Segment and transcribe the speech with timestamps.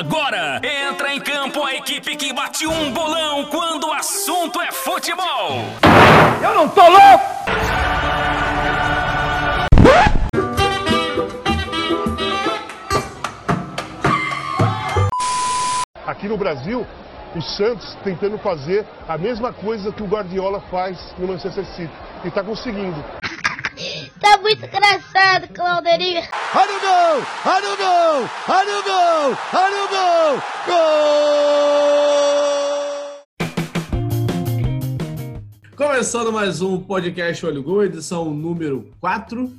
[0.00, 5.62] agora entra em campo a equipe que bate um bolão quando o assunto é futebol.
[6.42, 7.24] Eu não tô louco!
[16.06, 16.86] Aqui no Brasil,
[17.36, 21.92] o Santos tentando fazer a mesma coisa que o Guardiola faz no Manchester City.
[22.24, 23.04] E está conseguindo.
[24.20, 26.20] Tá muito engraçado, Claudeirinho.
[26.54, 27.24] Olha o gol!
[27.46, 28.28] Olha o gol!
[28.48, 29.38] Olha o gol!
[29.54, 30.42] Olha o gol!
[30.66, 30.80] Gol!
[35.74, 39.50] Começando mais um podcast Olho Gol, edição número 4.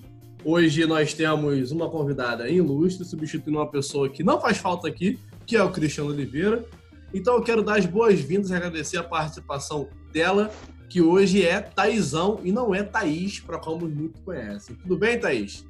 [0.45, 5.17] Hoje nós temos uma convidada ilustre, substituindo uma pessoa que não faz falta aqui,
[5.47, 6.63] que é o Cristiano Oliveira.
[7.11, 10.51] Então eu quero dar as boas-vindas e agradecer a participação dela,
[10.91, 14.75] que hoje é Taizão e não é Thaís, para como muito conhecem.
[14.75, 15.65] Tudo bem, Thaís?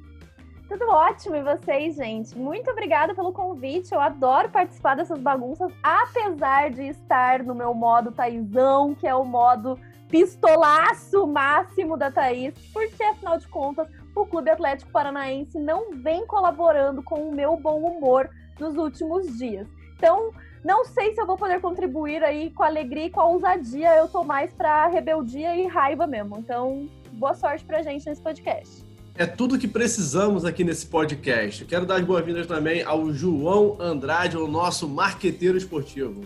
[0.68, 2.36] Tudo ótimo, e vocês, gente?
[2.36, 3.92] Muito obrigada pelo convite.
[3.92, 9.24] Eu adoro participar dessas bagunças, apesar de estar no meu modo Taizão, que é o
[9.24, 13.86] modo pistolaço máximo da Thaís, porque afinal de contas,
[14.16, 19.68] o Clube Atlético Paranaense não vem colaborando com o meu bom humor nos últimos dias.
[19.96, 20.32] Então,
[20.64, 23.96] não sei se eu vou poder contribuir aí com a alegria e com a ousadia.
[23.96, 26.38] Eu tô mais pra rebeldia e raiva mesmo.
[26.38, 28.84] Então, boa sorte pra gente nesse podcast.
[29.14, 31.64] É tudo que precisamos aqui nesse podcast.
[31.66, 36.22] Quero dar as boas-vindas também ao João Andrade, o nosso marqueteiro esportivo.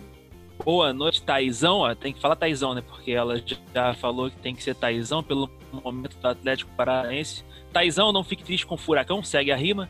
[0.65, 1.78] Boa noite, Taizão.
[1.78, 2.83] Ó, tem que falar Taizão, né?
[2.87, 3.43] Porque ela
[3.75, 5.50] já falou que tem que ser Taizão pelo
[5.84, 7.45] momento do Atlético Paranaense.
[7.73, 9.89] Taizão, não fique triste com o furacão, segue a rima.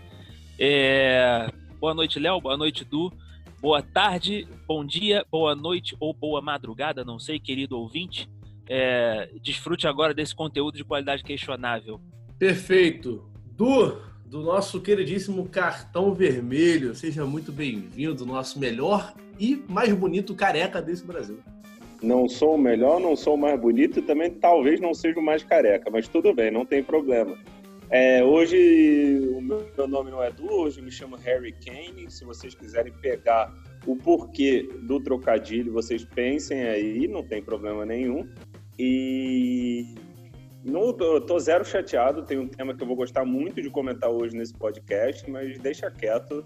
[0.59, 1.49] É...
[1.79, 2.41] Boa noite, Léo.
[2.41, 3.13] Boa noite, Du.
[3.67, 8.31] Boa tarde, bom dia, boa noite ou boa madrugada, não sei, querido ouvinte.
[8.69, 12.01] É, desfrute agora desse conteúdo de qualidade questionável.
[12.39, 13.29] Perfeito.
[13.57, 20.81] Du, do nosso queridíssimo cartão vermelho, seja muito bem-vindo, nosso melhor e mais bonito careca
[20.81, 21.41] desse Brasil.
[22.01, 25.25] Não sou o melhor, não sou o mais bonito e também talvez não seja o
[25.25, 27.37] mais careca, mas tudo bem, não tem problema.
[27.91, 32.11] É, hoje o meu nome não é Du, hoje me chamo Harry Kane.
[32.11, 33.53] Se vocês quiserem pegar
[33.87, 38.29] o porquê do trocadilho, vocês pensem aí, não tem problema nenhum.
[38.79, 39.95] E
[40.65, 44.11] não, eu tô zero chateado, tem um tema que eu vou gostar muito de comentar
[44.11, 46.45] hoje nesse podcast, mas deixa quieto.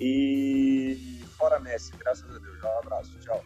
[0.00, 2.62] E fora Messi, graças a Deus.
[2.62, 3.42] Um abraço, tchau.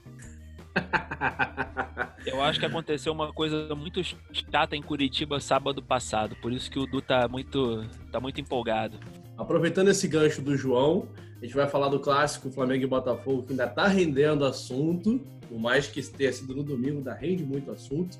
[2.26, 4.00] Eu acho que aconteceu uma coisa muito
[4.32, 8.98] chata em Curitiba sábado passado, por isso que o Du tá muito, tá muito empolgado.
[9.38, 11.08] Aproveitando esse gancho do João,
[11.40, 15.58] a gente vai falar do clássico Flamengo e Botafogo, que ainda tá rendendo assunto, por
[15.58, 18.18] mais que tenha sido no domingo, ainda rende muito assunto.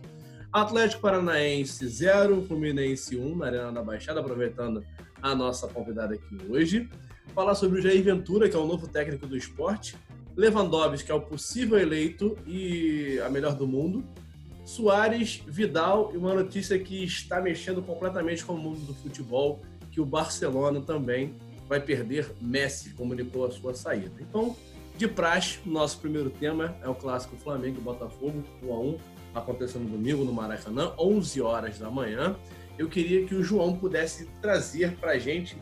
[0.51, 4.83] Atlético Paranaense 0, Fluminense 1 na Arena da Baixada, aproveitando
[5.23, 6.89] a nossa convidada aqui hoje.
[7.35, 9.97] Falar sobre o Jair Ventura, que é o novo técnico do esporte.
[10.37, 14.05] Lewandowski, que é o possível eleito e a melhor do mundo.
[14.65, 20.01] Soares, Vidal e uma notícia que está mexendo completamente com o mundo do futebol, que
[20.01, 21.35] o Barcelona também
[21.69, 24.13] vai perder Messi, comunicou a sua saída.
[24.21, 24.57] Então,
[24.97, 28.99] de praxe, nosso primeiro tema é o clássico Flamengo e Botafogo, 1 a 1
[29.35, 32.37] acontecendo domingo no Maracanã, 11 horas da manhã.
[32.79, 35.57] Eu queria que o João pudesse trazer para a gente,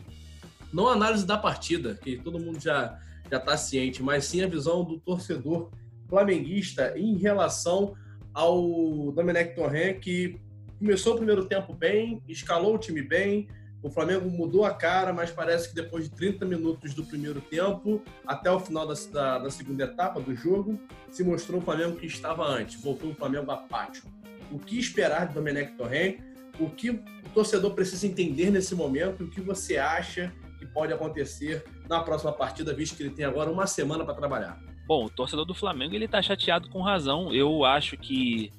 [0.71, 4.47] não a análise da partida, que todo mundo já já está ciente, mas sim a
[4.47, 5.69] visão do torcedor
[6.07, 7.95] flamenguista em relação
[8.33, 10.39] ao Domenech Torren, que
[10.77, 13.47] começou o primeiro tempo bem, escalou o time bem,
[13.81, 18.01] o Flamengo mudou a cara, mas parece que depois de 30 minutos do primeiro tempo,
[18.27, 20.77] até o final da, da, da segunda etapa do jogo,
[21.09, 24.09] se mostrou o Flamengo que estava antes, voltou o Flamengo apático.
[24.51, 26.17] O que esperar de Domenech Torren?
[26.59, 26.99] O que o
[27.33, 29.23] torcedor precisa entender nesse momento?
[29.23, 33.49] O que você acha que pode acontecer na próxima partida, visto que ele tem agora
[33.49, 34.59] uma semana para trabalhar?
[34.85, 37.33] Bom, o torcedor do Flamengo ele tá chateado com razão.
[37.33, 38.51] Eu acho que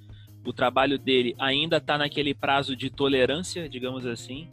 [0.45, 4.49] o trabalho dele ainda está naquele prazo de tolerância, digamos assim,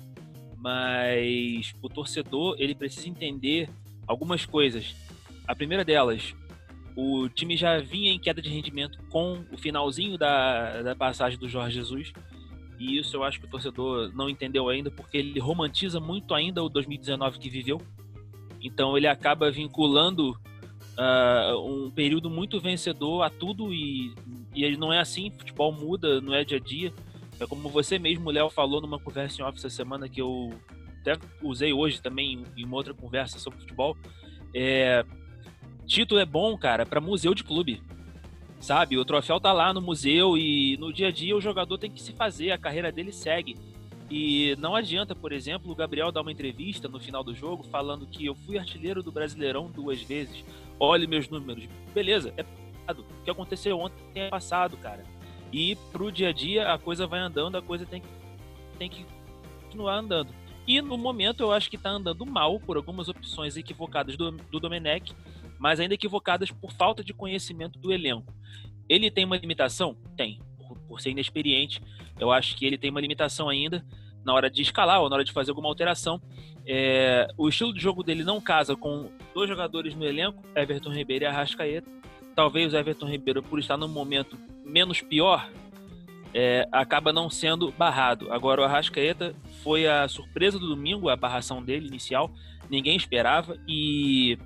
[0.57, 3.69] mas o torcedor ele precisa entender
[4.05, 4.95] algumas coisas.
[5.47, 6.35] A primeira delas,
[6.95, 11.47] o time já vinha em queda de rendimento com o finalzinho da, da passagem do
[11.47, 12.11] Jorge Jesus.
[12.79, 16.63] E isso eu acho que o torcedor não entendeu ainda, porque ele romantiza muito ainda
[16.63, 17.81] o 2019 que viveu.
[18.61, 20.31] Então ele acaba vinculando
[20.97, 24.13] uh, um período muito vencedor a tudo e,
[24.53, 25.31] e ele não é assim.
[25.31, 26.93] Futebol muda, não é dia a dia.
[27.39, 30.53] É como você mesmo, Léo, falou numa conversa em off essa semana que eu
[31.01, 33.95] até usei hoje também em uma outra conversa sobre futebol.
[34.53, 35.05] É,
[35.85, 37.81] título é bom, cara, para museu de clube.
[38.59, 38.97] Sabe?
[38.97, 42.01] O troféu tá lá no museu e no dia a dia o jogador tem que
[42.01, 43.55] se fazer, a carreira dele segue.
[44.09, 48.07] E não adianta, por exemplo, o Gabriel dar uma entrevista no final do jogo falando
[48.07, 50.43] que eu fui artilheiro do Brasileirão duas vezes,
[50.79, 51.67] olhe meus números.
[51.93, 53.01] Beleza, é passado.
[53.01, 55.03] O que aconteceu ontem é passado, cara.
[55.51, 58.07] E pro dia a dia a coisa vai andando, a coisa tem que,
[58.77, 59.05] tem que
[59.63, 60.33] continuar andando.
[60.65, 64.59] E no momento eu acho que tá andando mal por algumas opções equivocadas do, do
[64.59, 65.13] Domenech,
[65.59, 68.33] mas ainda equivocadas por falta de conhecimento do elenco.
[68.87, 69.97] Ele tem uma limitação?
[70.15, 70.39] Tem.
[70.57, 71.81] Por, por ser inexperiente,
[72.19, 73.85] eu acho que ele tem uma limitação ainda
[74.23, 76.21] na hora de escalar ou na hora de fazer alguma alteração.
[76.65, 81.23] É, o estilo de jogo dele não casa com dois jogadores no elenco, Everton Ribeiro
[81.23, 81.89] e Arrascaeta.
[82.35, 85.49] Talvez o Everton Ribeiro, por estar num momento menos pior,
[86.33, 88.31] é, acaba não sendo barrado.
[88.31, 89.33] Agora, o Arrascaeta
[89.63, 92.29] foi a surpresa do domingo, a barração dele inicial,
[92.69, 94.37] ninguém esperava e,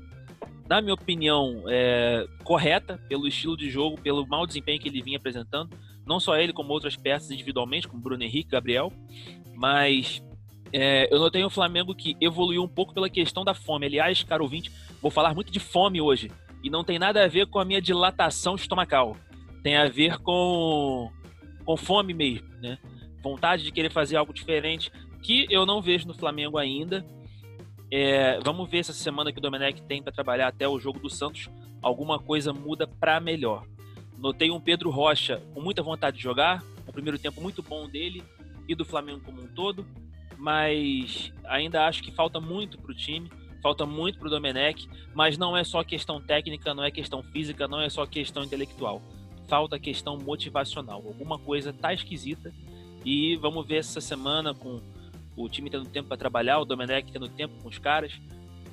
[0.71, 5.17] na minha opinião, é, correta pelo estilo de jogo, pelo mau desempenho que ele vinha
[5.17, 8.89] apresentando, não só ele, como outras peças individualmente, como Bruno Henrique, Gabriel,
[9.53, 10.23] mas
[10.71, 13.85] é, eu notei um Flamengo que evoluiu um pouco pela questão da fome.
[13.85, 14.71] Aliás, caro ouvinte,
[15.01, 16.31] vou falar muito de fome hoje.
[16.63, 19.17] E não tem nada a ver com a minha dilatação estomacal.
[19.61, 21.11] Tem a ver com,
[21.65, 22.77] com fome mesmo, né?
[23.21, 24.89] Vontade de querer fazer algo diferente,
[25.21, 27.05] que eu não vejo no Flamengo ainda.
[27.91, 31.09] É, vamos ver essa semana que o Domenech tem para trabalhar até o jogo do
[31.09, 31.49] Santos,
[31.81, 33.65] alguma coisa muda para melhor.
[34.17, 38.23] Notei um Pedro Rocha com muita vontade de jogar, o primeiro tempo muito bom dele,
[38.67, 39.85] e do Flamengo como um todo,
[40.37, 43.29] mas ainda acho que falta muito para o time,
[43.61, 47.67] falta muito para o Domenech, mas não é só questão técnica, não é questão física,
[47.67, 49.01] não é só questão intelectual.
[49.47, 51.03] Falta questão motivacional.
[51.05, 52.53] Alguma coisa tá esquisita
[53.03, 54.79] e vamos ver essa semana com
[55.35, 58.13] o time tendo tempo para trabalhar, o Domenech tendo tempo com os caras.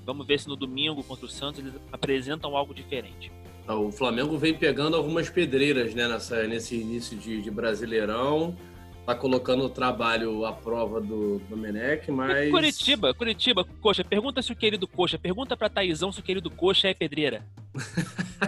[0.05, 3.31] Vamos ver se no domingo contra o Santos eles apresentam algo diferente.
[3.69, 8.57] O Flamengo vem pegando algumas pedreiras né, nessa, nesse início de, de Brasileirão
[9.09, 12.51] tá colocando o trabalho à prova do Domenech, mas.
[12.51, 16.89] Curitiba, Curitiba, Coxa, pergunta se o querido Coxa, pergunta pra Taizão se o querido Coxa
[16.89, 17.43] é pedreira.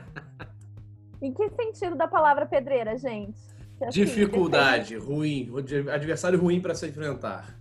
[1.20, 3.34] em que sentido da palavra pedreira, gente?
[3.80, 5.50] Assim, Dificuldade, ruim,
[5.92, 7.54] adversário ruim para se enfrentar.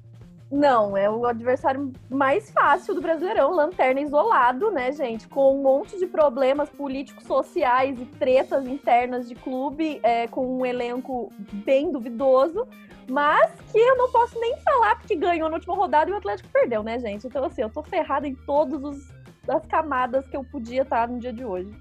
[0.54, 5.28] Não, é o adversário mais fácil do Brasileirão, lanterna isolado, né, gente?
[5.28, 10.64] Com um monte de problemas políticos, sociais e tretas internas de clube, é, com um
[10.64, 11.34] elenco
[11.66, 12.68] bem duvidoso,
[13.10, 16.50] mas que eu não posso nem falar porque ganhou na última rodada e o Atlético
[16.50, 17.26] perdeu, né, gente?
[17.26, 19.12] Então, assim, eu tô ferrada em todas
[19.48, 21.72] as camadas que eu podia estar no dia de hoje.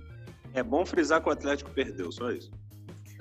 [0.54, 2.50] É bom frisar que o Atlético perdeu, só isso.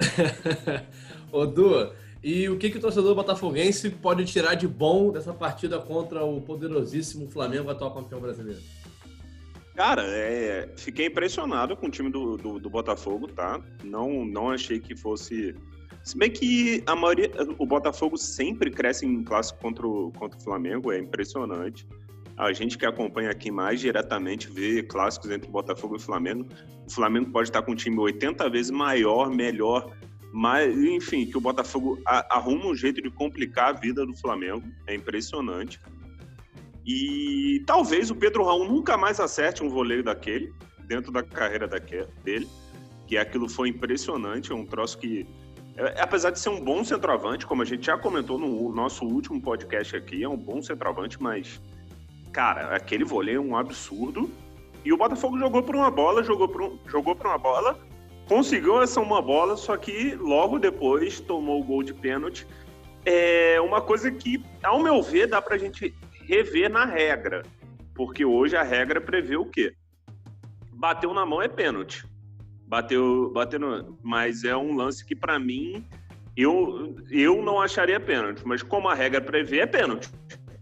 [1.32, 1.92] Ô, Du,
[2.24, 6.40] e o que, que o torcedor botafoguense pode tirar de bom dessa partida contra o
[6.42, 8.62] poderosíssimo Flamengo, atual campeão brasileiro?
[9.76, 13.60] Cara, é, fiquei impressionado com o time do, do, do, Botafogo, tá?
[13.84, 15.56] Não, não achei que fosse.
[16.04, 17.32] Se bem que a maioria.
[17.58, 21.88] O Botafogo sempre cresce em clássico contra o, contra o Flamengo, é impressionante.
[22.42, 26.48] A gente que acompanha aqui mais diretamente vê clássicos entre Botafogo e Flamengo.
[26.88, 29.96] O Flamengo pode estar com um time 80 vezes maior, melhor,
[30.34, 34.64] mas, enfim, que o Botafogo arruma um jeito de complicar a vida do Flamengo.
[34.88, 35.80] É impressionante.
[36.84, 40.52] E talvez o Pedro Raul nunca mais acerte um voleio daquele,
[40.88, 42.48] dentro da carreira daquele, dele.
[43.06, 44.52] Que aquilo foi impressionante.
[44.52, 45.28] É um troço que.
[45.78, 49.40] É, apesar de ser um bom centroavante, como a gente já comentou no nosso último
[49.40, 51.62] podcast aqui, é um bom centroavante, mas.
[52.32, 54.30] Cara, aquele voleio é um absurdo.
[54.84, 57.78] E o Botafogo jogou por uma bola, jogou por, um, jogou por uma bola
[58.32, 62.48] conseguiu essa uma bola, só que logo depois tomou o gol de pênalti.
[63.04, 67.44] É uma coisa que, ao meu ver, dá pra gente rever na regra.
[67.94, 69.76] Porque hoje a regra prevê o quê?
[70.72, 72.06] Bateu na mão é pênalti.
[72.66, 74.00] Bateu, bateu no...
[74.02, 75.86] mas é um lance que para mim
[76.38, 80.10] eu, eu não acharia pênalti, mas como a regra prevê é pênalti.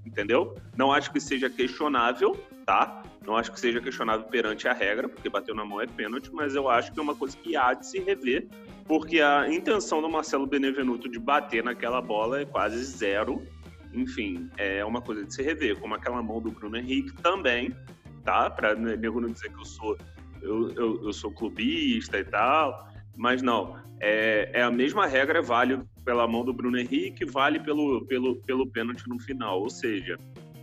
[0.09, 0.55] Entendeu?
[0.75, 2.35] Não acho que seja questionável,
[2.65, 3.03] tá?
[3.25, 6.55] Não acho que seja questionável perante a regra, porque bateu na mão é pênalti, mas
[6.55, 8.47] eu acho que é uma coisa que há de se rever,
[8.85, 13.45] porque a intenção do Marcelo Benevenuto de bater naquela bola é quase zero.
[13.93, 17.75] Enfim, é uma coisa de se rever, como aquela mão do Bruno Henrique também,
[18.23, 18.49] tá?
[18.49, 19.95] Para nego não dizer que eu sou
[20.41, 23.77] eu, eu, eu, sou clubista e tal, mas não.
[24.00, 28.68] É, é a mesma regra, vale pela mão do Bruno Henrique, vale pelo, pelo, pelo
[28.68, 29.62] pênalti no final.
[29.62, 30.18] Ou seja,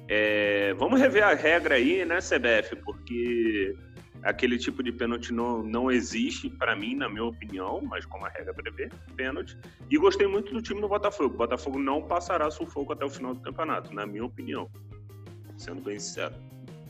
[0.09, 2.77] é, vamos rever a regra aí, né, CBF?
[2.77, 3.77] Porque
[4.23, 8.29] aquele tipo de pênalti não, não existe para mim, na minha opinião, mas como a
[8.29, 9.57] regra prevê, pênalti.
[9.91, 11.35] E gostei muito do time do Botafogo.
[11.35, 14.69] O Botafogo não passará sufoco até o final do campeonato, na minha opinião.
[15.57, 16.35] Sendo bem sincero.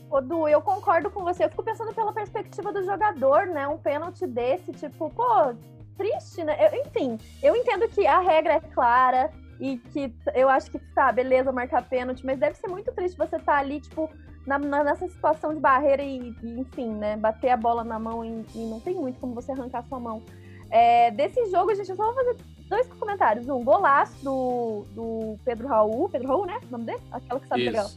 [0.09, 1.45] Ô, Du, eu concordo com você.
[1.45, 3.67] Eu fico pensando pela perspectiva do jogador, né?
[3.67, 5.53] Um pênalti desse, tipo, pô,
[5.97, 6.55] triste, né?
[6.59, 11.11] Eu, enfim, eu entendo que a regra é clara, e que eu acho que tá,
[11.11, 14.09] beleza, marcar pênalti, mas deve ser muito triste você estar tá ali, tipo,
[14.45, 18.23] na, na, nessa situação de barreira e, e, enfim, né, bater a bola na mão
[18.23, 20.21] e, e, não tem muito como você arrancar sua mão.
[20.69, 22.37] É, desse jogo, gente, eu só vou fazer
[22.69, 23.47] dois comentários.
[23.47, 26.59] Um, golaço do, do Pedro Raul, Pedro Raul, né?
[26.67, 27.01] O nome dele?
[27.11, 27.71] Aquela que sabe Isso.
[27.71, 27.89] legal.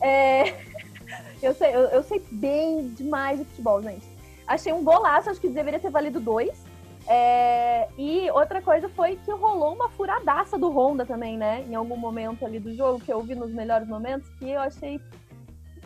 [0.00, 0.54] É,
[1.42, 4.06] eu, sei, eu, eu sei bem demais de futebol, gente.
[4.46, 6.64] Achei um golaço, acho que deveria ter valido dois.
[7.06, 11.64] É, e outra coisa foi que rolou uma furadaça do Honda também, né?
[11.68, 15.00] Em algum momento ali do jogo, que eu vi nos melhores momentos, que eu achei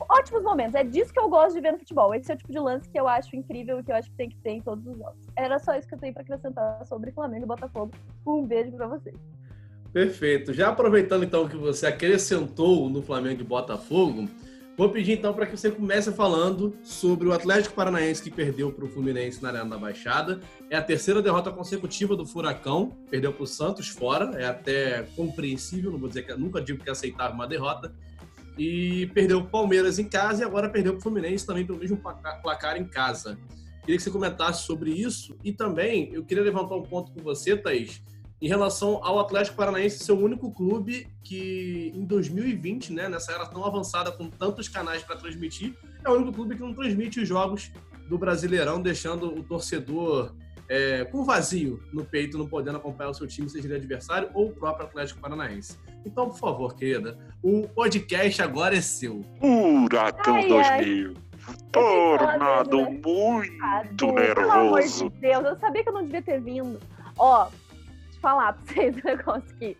[0.08, 0.74] ótimos momentos.
[0.74, 2.14] É disso que eu gosto de ver no futebol.
[2.14, 4.16] Esse é o tipo de lance que eu acho incrível e que eu acho que
[4.16, 5.26] tem que ter em todos os jogos.
[5.36, 7.92] Era só isso que eu tenho para acrescentar sobre Flamengo e Botafogo.
[8.26, 9.16] Um beijo para vocês.
[9.92, 10.52] Perfeito.
[10.52, 14.28] Já aproveitando então que você acrescentou no Flamengo e Botafogo,
[14.78, 18.84] Vou pedir então para que você comece falando sobre o Atlético Paranaense que perdeu para
[18.84, 20.38] o Fluminense na Arena da Baixada.
[20.70, 25.90] É a terceira derrota consecutiva do Furacão, perdeu para o Santos fora, é até compreensível,
[25.90, 27.92] não vou dizer que nunca digo que aceitava uma derrota.
[28.56, 32.00] E perdeu o Palmeiras em casa e agora perdeu para o Fluminense também pelo mesmo
[32.40, 33.36] placar em casa.
[33.80, 37.56] Queria que você comentasse sobre isso e também eu queria levantar um ponto com você,
[37.56, 38.00] Thaís
[38.40, 43.46] em relação ao Atlético Paranaense ser o único clube que em 2020, né, nessa era
[43.46, 47.28] tão avançada com tantos canais para transmitir, é o único clube que não transmite os
[47.28, 47.70] jogos
[48.08, 50.32] do Brasileirão, deixando o torcedor
[50.68, 54.48] é, com vazio no peito, não podendo acompanhar o seu time, seja ele adversário ou
[54.48, 55.78] o próprio Atlético Paranaense.
[56.04, 59.24] Então, por favor, querida, o podcast agora é seu.
[59.40, 61.14] Furacão 2000.
[61.72, 64.34] Tornado muito nervoso.
[64.34, 66.78] Pelo amor de Deus, eu sabia que eu não devia ter vindo.
[67.16, 67.48] Ó,
[68.20, 69.76] falar pra vocês o negócio aqui.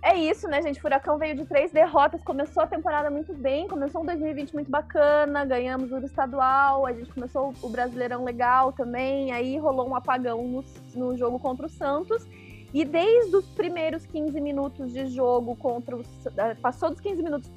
[0.00, 0.80] É isso, né, gente?
[0.80, 5.44] Furacão veio de três derrotas, começou a temporada muito bem, começou um 2020 muito bacana,
[5.44, 10.64] ganhamos o estadual, a gente começou o Brasileirão legal também, aí rolou um apagão no,
[10.94, 12.28] no jogo contra o Santos.
[12.72, 16.02] E desde os primeiros 15 minutos de jogo contra o.
[16.36, 17.50] Eh, passou dos 15 minutos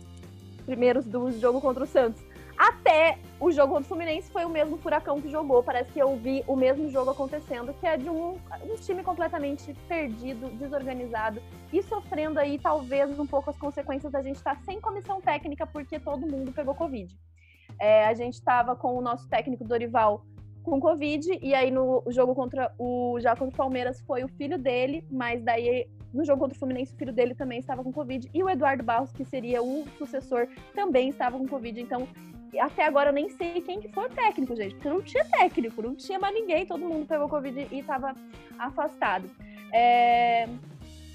[0.65, 2.23] primeiros do jogo contra o Santos
[2.57, 5.63] até o jogo contra o Fluminense foi o mesmo furacão que jogou.
[5.63, 9.73] Parece que eu vi o mesmo jogo acontecendo, que é de um, um time completamente
[9.87, 11.41] perdido, desorganizado
[11.73, 15.99] e sofrendo aí talvez um pouco as consequências da gente estar sem comissão técnica porque
[15.99, 17.15] todo mundo pegou Covid.
[17.79, 20.23] É, a gente estava com o nosso técnico Dorival
[20.63, 24.57] com Covid, e aí no jogo contra o já contra o Palmeiras foi o filho
[24.57, 28.29] dele, mas daí no jogo contra o Fluminense o filho dele também estava com Covid,
[28.33, 31.81] e o Eduardo Barros, que seria o sucessor, também estava com Covid.
[31.81, 32.07] Então
[32.59, 35.81] até agora eu nem sei quem que foi o técnico, gente, porque não tinha técnico,
[35.81, 38.13] não tinha mais ninguém, todo mundo pegou Covid e estava
[38.59, 39.29] afastado.
[39.73, 40.47] É...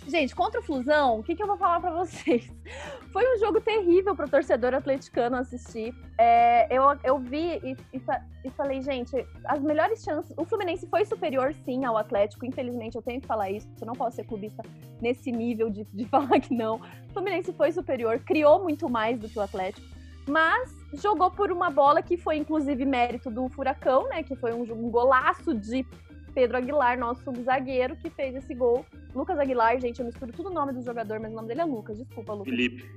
[0.09, 2.49] Gente, contra o Flusão, o que, que eu vou falar para vocês?
[3.13, 5.93] Foi um jogo terrível para o torcedor atleticano assistir.
[6.17, 8.01] É, eu, eu vi e, e,
[8.45, 10.33] e, falei, gente, as melhores chances.
[10.37, 12.47] O Fluminense foi superior, sim, ao Atlético.
[12.47, 13.69] Infelizmente, eu tenho que falar isso.
[13.81, 14.63] Eu não posso ser clubista
[15.03, 16.77] nesse nível de, de falar que não.
[16.77, 19.96] O Fluminense foi superior, criou muito mais do que o Atlético
[20.29, 24.23] mas jogou por uma bola que foi inclusive mérito do Furacão, né?
[24.23, 25.87] Que foi um, um golaço de
[26.35, 28.85] Pedro Aguilar, nosso zagueiro, que fez esse gol.
[29.15, 31.65] Lucas Aguilar, gente, eu misturo tudo o nome do jogador, mas o nome dele é
[31.65, 31.97] Lucas.
[31.97, 32.51] Desculpa, Lucas.
[32.51, 32.91] Felipe.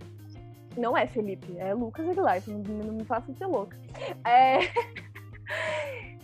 [0.78, 3.78] Não é Felipe, é Lucas Aguilar, não, não me faça ser louca.
[4.26, 4.60] É...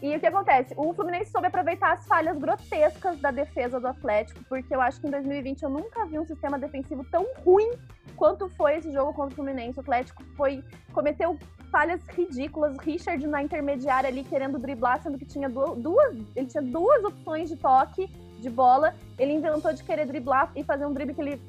[0.02, 0.74] E o que acontece?
[0.78, 5.08] O Fluminense soube aproveitar as falhas grotescas da defesa do Atlético, porque eu acho que
[5.08, 7.72] em 2020 eu nunca vi um sistema defensivo tão ruim
[8.16, 9.78] quanto foi esse jogo contra o Fluminense.
[9.78, 11.38] O Atlético foi cometeu
[11.72, 12.78] falhas ridículas.
[12.78, 17.58] Richard na intermediária ali querendo driblar, sendo que tinha duas, ele tinha duas opções de
[17.58, 18.08] toque
[18.40, 18.96] de bola.
[19.18, 21.42] Ele inventou de querer driblar e fazer um drible que ele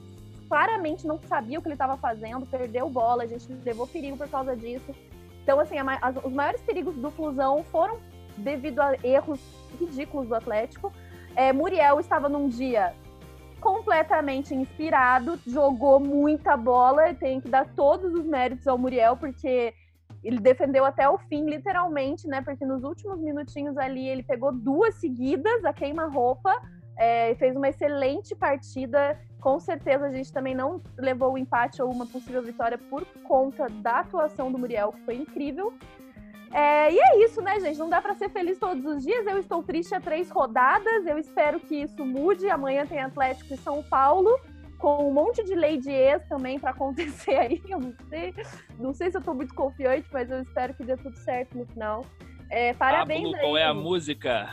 [0.49, 4.29] claramente não sabia o que ele estava fazendo, perdeu bola, a gente levou perigo por
[4.29, 4.95] causa disso.
[5.43, 7.99] Então, assim, a, a, os maiores perigos do Flusão foram
[8.37, 9.41] devido a erros
[9.79, 10.93] ridículos do Atlético.
[11.35, 12.95] É, Muriel estava num dia
[13.61, 19.75] completamente inspirado, jogou muita bola, tem que dar todos os méritos ao Muriel, porque
[20.23, 22.43] ele defendeu até o fim, literalmente, né?
[22.43, 26.53] Porque nos últimos minutinhos ali ele pegou duas seguidas, a queima-roupa,
[26.97, 29.19] é, fez uma excelente partida.
[29.41, 33.69] Com certeza a gente também não levou o empate ou uma possível vitória por conta
[33.69, 35.73] da atuação do Muriel, que foi incrível.
[36.57, 37.79] É, e é isso, né, gente?
[37.79, 39.27] Não dá para ser feliz todos os dias.
[39.27, 41.05] Eu estou triste há três rodadas.
[41.05, 42.49] Eu espero que isso mude.
[42.49, 44.31] Amanhã tem Atlético e São Paulo,
[44.79, 47.63] com um monte de lei de ex também para acontecer aí.
[47.69, 48.35] Eu não sei.
[48.79, 51.67] Não sei se eu estou muito confiante, mas eu espero que dê tudo certo no
[51.67, 52.07] final.
[52.49, 53.43] É, parabéns Pablo, aí.
[53.43, 54.49] qual é a música?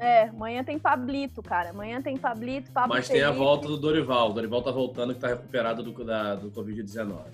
[0.00, 1.70] É, amanhã tem Pablito, cara.
[1.70, 3.24] Amanhã tem Pablito, Pablo Mas Felipe.
[3.24, 4.30] tem a volta do Dorival.
[4.30, 7.26] O Dorival tá voltando, que tá recuperado do, da, do Covid-19.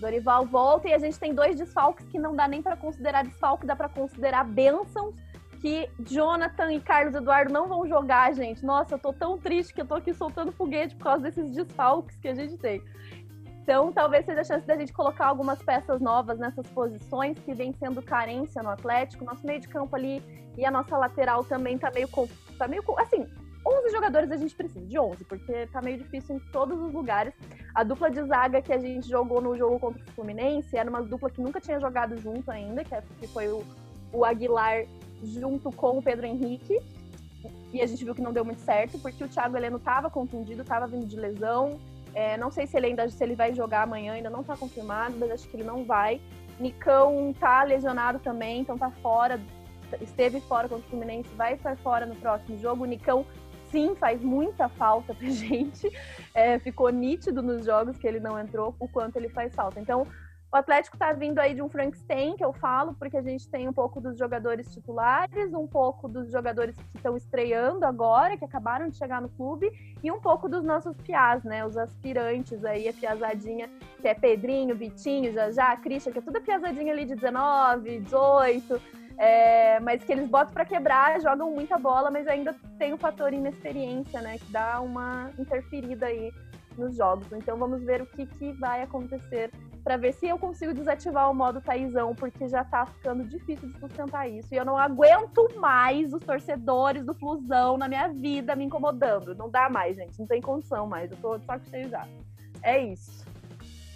[0.00, 3.66] Dorival volta e a gente tem dois desfalques que não dá nem para considerar desfalque,
[3.66, 5.14] dá para considerar bênçãos
[5.60, 8.62] que Jonathan e Carlos Eduardo não vão jogar, gente.
[8.62, 12.16] Nossa, eu tô tão triste que eu tô aqui soltando foguete por causa desses desfalques
[12.18, 12.82] que a gente tem.
[13.62, 17.72] Então, talvez seja a chance da gente colocar algumas peças novas nessas posições que vem
[17.72, 19.24] sendo carência no Atlético.
[19.24, 20.22] Nosso meio de campo ali
[20.54, 22.08] e a nossa lateral também tá meio,
[22.58, 23.26] tá meio assim,
[23.66, 27.32] 11 jogadores a gente precisa, de 11, porque tá meio difícil em todos os lugares.
[27.74, 31.02] A dupla de zaga que a gente jogou no jogo contra o Fluminense era uma
[31.02, 33.02] dupla que nunca tinha jogado junto ainda, que é,
[33.32, 33.64] foi o,
[34.12, 34.84] o Aguilar
[35.22, 36.78] junto com o Pedro Henrique.
[37.72, 40.62] E a gente viu que não deu muito certo, porque o Thiago Heleno estava contundido,
[40.62, 41.80] estava vindo de lesão.
[42.14, 45.16] É, não sei se ele ainda se ele vai jogar amanhã, ainda não está confirmado,
[45.18, 46.20] mas acho que ele não vai.
[46.60, 49.40] Nicão tá lesionado também, então tá fora,
[50.00, 52.84] esteve fora contra o Fluminense, vai estar fora no próximo jogo.
[52.84, 53.26] O Nicão
[53.74, 55.90] sim faz muita falta pra gente.
[56.32, 59.80] É, ficou nítido nos jogos que ele não entrou o quanto ele faz falta.
[59.80, 60.06] Então,
[60.52, 63.68] o Atlético está vindo aí de um Frankenstein, que eu falo, porque a gente tem
[63.68, 68.88] um pouco dos jogadores titulares, um pouco dos jogadores que estão estreando agora, que acabaram
[68.88, 69.68] de chegar no clube,
[70.00, 71.66] e um pouco dos nossos piás, né?
[71.66, 73.68] Os aspirantes aí, a piazadinha,
[74.00, 78.80] que é Pedrinho, Vitinho, Jajá, Christian, que é toda piazadinha ali de 19, 18,
[79.16, 83.32] é, mas que eles botam para quebrar, jogam muita bola, mas ainda tem o fator
[83.32, 84.38] inexperiência, né?
[84.38, 86.32] Que dá uma interferida aí
[86.76, 87.30] nos jogos.
[87.32, 89.50] Então vamos ver o que, que vai acontecer
[89.84, 93.78] para ver se eu consigo desativar o modo Taizão, porque já tá ficando difícil de
[93.78, 94.52] sustentar isso.
[94.52, 99.34] E eu não aguento mais os torcedores do Flusão na minha vida me incomodando.
[99.34, 100.18] Não dá mais, gente.
[100.18, 101.10] Não tem condição mais.
[101.10, 102.08] Eu tô de saco cheio já.
[102.62, 103.24] É isso.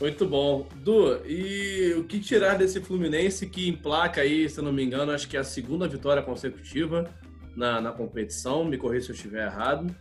[0.00, 0.66] Muito bom.
[0.76, 5.28] Du, e o que tirar desse Fluminense que emplaca aí, se não me engano, acho
[5.28, 7.12] que é a segunda vitória consecutiva
[7.56, 8.64] na, na competição.
[8.64, 9.92] Me corrija se eu estiver errado.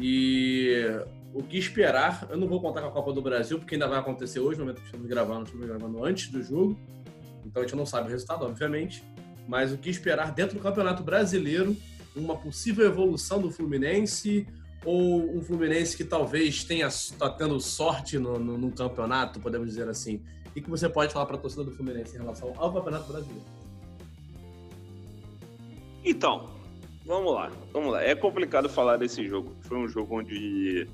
[0.00, 0.74] E
[1.32, 2.26] o que esperar.
[2.30, 4.64] Eu não vou contar com a Copa do Brasil, porque ainda vai acontecer hoje, no
[4.64, 6.78] momento que estamos gravando, estamos gravando antes do jogo.
[7.44, 9.04] Então a gente não sabe o resultado, obviamente.
[9.46, 11.76] Mas o que esperar dentro do Campeonato Brasileiro,
[12.14, 14.46] uma possível evolução do Fluminense,
[14.84, 19.88] ou um Fluminense que talvez tenha está tendo sorte no, no, no, campeonato, podemos dizer
[19.88, 20.22] assim.
[20.46, 23.44] O que você pode falar para a torcida do Fluminense em relação ao Campeonato Brasileiro?
[26.04, 26.50] Então,
[27.04, 28.02] vamos lá, vamos lá.
[28.02, 29.54] É complicado falar desse jogo.
[29.60, 30.88] Foi um jogo onde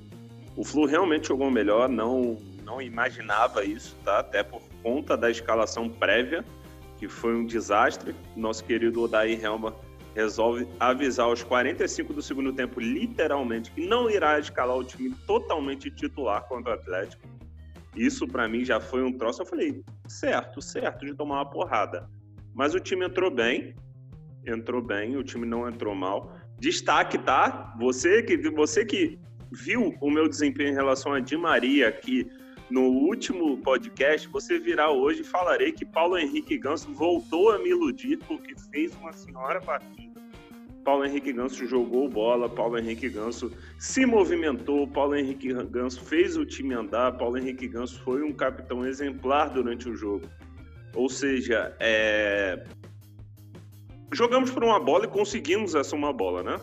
[0.56, 4.18] o Flu realmente jogou melhor, não, não imaginava isso, tá?
[4.18, 6.44] Até por conta da escalação prévia,
[6.98, 8.14] que foi um desastre.
[8.36, 9.74] Nosso querido Odair Helma
[10.14, 15.90] resolve avisar aos 45 do segundo tempo, literalmente, que não irá escalar o time totalmente
[15.90, 17.26] titular contra o Atlético.
[17.96, 19.42] Isso para mim já foi um troço.
[19.42, 22.08] Eu falei, certo, certo de tomar uma porrada.
[22.54, 23.74] Mas o time entrou bem,
[24.46, 26.36] entrou bem, o time não entrou mal.
[26.58, 27.74] Destaque, tá?
[27.78, 29.18] Você que você que
[29.52, 32.28] viu o meu desempenho em relação a Di Maria aqui
[32.70, 37.68] no último podcast, você virá hoje e falarei que Paulo Henrique Ganso voltou a me
[37.70, 40.14] iludir porque fez uma senhora partida.
[40.84, 46.44] Paulo Henrique Ganso jogou bola, Paulo Henrique Ganso se movimentou, Paulo Henrique Ganso fez o
[46.44, 50.26] time andar, Paulo Henrique Ganso foi um capitão exemplar durante o jogo.
[50.94, 52.64] Ou seja, é...
[54.12, 56.60] jogamos por uma bola e conseguimos essa uma bola, né?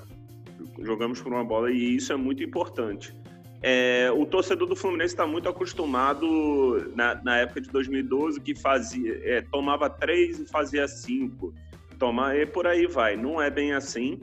[0.80, 3.14] Jogamos por uma bola e isso é muito importante.
[3.64, 9.22] É, o torcedor do Fluminense está muito acostumado na, na, época de 2012 que fazia
[9.24, 11.54] é, tomava três e fazia cinco,
[12.00, 13.16] toma e por aí vai.
[13.16, 14.20] Não é bem assim.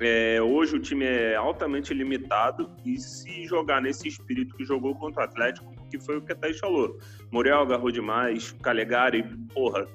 [0.00, 5.20] É, hoje o time é altamente limitado e se jogar nesse espírito que jogou contra
[5.20, 6.98] o Atlético, que foi o que a Thaís falou.
[7.30, 9.22] Muriel agarrou demais, Calegari,
[9.54, 9.86] porra,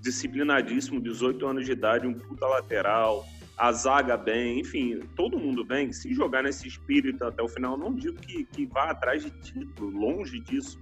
[0.00, 3.24] disciplinadíssimo, 18 anos de idade, um puta lateral
[3.56, 5.92] a zaga bem, enfim, todo mundo bem.
[5.92, 9.90] Se jogar nesse espírito até o final, não digo que, que vá atrás de título,
[9.90, 10.80] longe disso,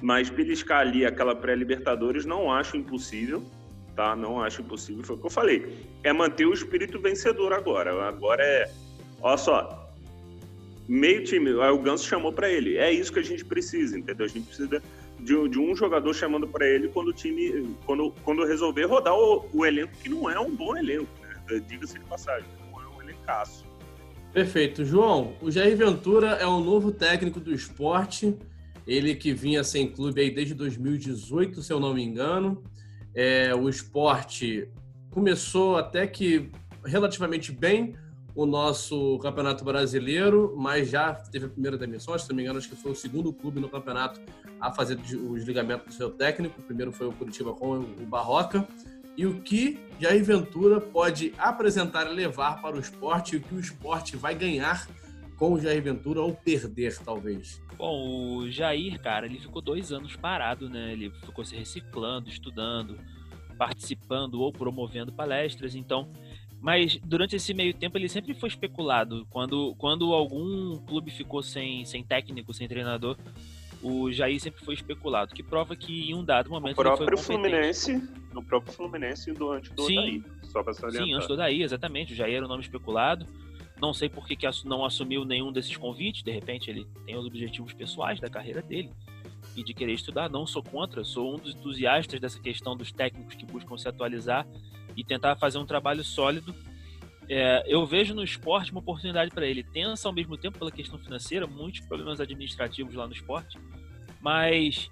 [0.00, 3.42] mas beliscar ali aquela pré-Libertadores não acho impossível,
[3.94, 4.16] tá?
[4.16, 5.76] Não acho impossível, foi o que eu falei.
[6.02, 8.08] É manter o espírito vencedor agora.
[8.08, 8.70] Agora é,
[9.20, 9.92] olha só,
[10.88, 12.76] meio time, o Ganso chamou para ele.
[12.78, 14.26] É isso que a gente precisa, entendeu?
[14.26, 14.82] A gente precisa
[15.20, 19.48] de, de um jogador chamando para ele quando o time, quando, quando resolver rodar o,
[19.52, 21.08] o elenco, que não é um bom elenco
[21.66, 23.64] diga-se de passagem, não é um elencaço.
[24.32, 24.84] Perfeito.
[24.84, 28.36] João, o Jair Ventura é o novo técnico do esporte,
[28.86, 32.62] ele que vinha sem clube aí desde 2018, se eu não me engano.
[33.14, 34.68] É, o esporte
[35.10, 36.50] começou até que
[36.84, 37.94] relativamente bem
[38.34, 42.68] o nosso campeonato brasileiro, mas já teve a primeira demissão, se não me engano, acho
[42.68, 44.20] que foi o segundo clube no campeonato
[44.60, 46.60] a fazer o desligamento do seu técnico.
[46.60, 48.66] O primeiro foi o Curitiba com o Barroca
[49.18, 53.52] e o que Jair Ventura pode apresentar e levar para o esporte e o que
[53.52, 54.86] o esporte vai ganhar
[55.36, 57.60] com o Jair Ventura ou perder, talvez?
[57.76, 60.92] Bom, o Jair, cara, ele ficou dois anos parado, né?
[60.92, 62.96] Ele ficou se reciclando, estudando,
[63.58, 66.12] participando ou promovendo palestras, então.
[66.60, 69.26] Mas durante esse meio tempo ele sempre foi especulado.
[69.30, 73.16] Quando, quando algum clube ficou sem, sem técnico, sem treinador,
[73.82, 78.02] o Jair sempre foi especulado, que prova que em um dado momento o próprio Fluminense,
[78.32, 80.24] no próprio Fluminense do antes do Sim.
[80.44, 81.06] Só pra salientar.
[81.06, 82.12] Sim, antes do Odaí, exatamente.
[82.12, 83.26] O Jair era o nome especulado.
[83.80, 86.22] Não sei por que, que não assumiu nenhum desses convites.
[86.22, 88.90] De repente, ele tem os objetivos pessoais da carreira dele
[89.54, 90.28] e de querer estudar.
[90.28, 94.46] Não sou contra, sou um dos entusiastas dessa questão dos técnicos que buscam se atualizar
[94.96, 96.54] e tentar fazer um trabalho sólido.
[97.28, 99.62] É, eu vejo no esporte uma oportunidade para ele.
[99.62, 103.58] Tensa ao mesmo tempo pela questão financeira, muitos problemas administrativos lá no esporte,
[104.20, 104.90] mas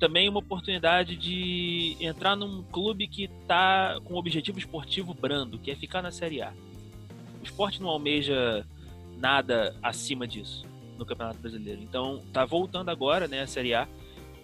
[0.00, 5.70] também uma oportunidade de entrar num clube que está com um objetivo esportivo brando, que
[5.70, 6.52] é ficar na Série A.
[7.40, 8.66] O esporte não almeja
[9.18, 10.66] nada acima disso
[10.98, 11.82] no Campeonato Brasileiro.
[11.82, 13.86] Então, tá voltando agora, né, a Série A.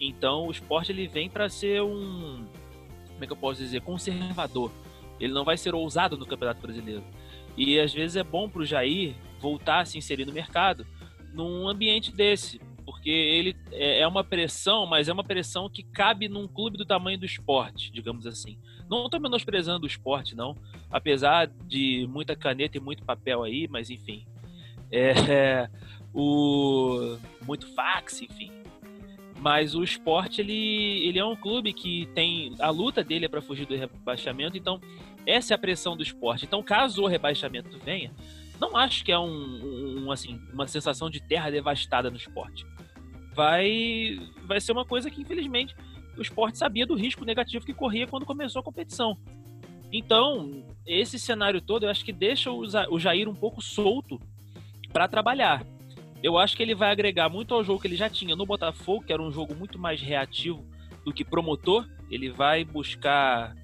[0.01, 2.45] Então, o esporte ele vem para ser um,
[3.09, 4.71] como é que eu posso dizer, conservador.
[5.19, 7.05] Ele não vai ser ousado no Campeonato Brasileiro.
[7.57, 10.87] E às vezes é bom para o Jair voltar a se inserir no mercado
[11.33, 16.29] num ambiente desse, porque ele é é uma pressão, mas é uma pressão que cabe
[16.29, 18.59] num clube do tamanho do esporte, digamos assim.
[18.89, 20.57] Não estou menosprezando o esporte, não,
[20.91, 24.27] apesar de muita caneta e muito papel aí, mas enfim.
[24.93, 25.71] É,
[26.13, 28.51] o muito fax, enfim.
[29.39, 33.41] Mas o esporte ele, ele é um clube que tem a luta dele é para
[33.41, 34.81] fugir do rebaixamento, então
[35.27, 36.45] essa é a pressão do esporte.
[36.45, 38.13] Então, caso o rebaixamento venha,
[38.61, 42.67] não acho que é um, um, assim uma sensação de terra devastada no esporte.
[43.35, 45.75] Vai vai ser uma coisa que infelizmente
[46.17, 49.17] o esporte sabia do risco negativo que corria quando começou a competição.
[49.93, 54.21] Então, esse cenário todo, eu acho que deixa o Jair um pouco solto
[54.93, 55.65] para trabalhar.
[56.23, 59.05] Eu acho que ele vai agregar muito ao jogo que ele já tinha no Botafogo,
[59.05, 60.65] que era um jogo muito mais reativo
[61.05, 61.89] do que promotor.
[62.11, 63.55] Ele vai buscar,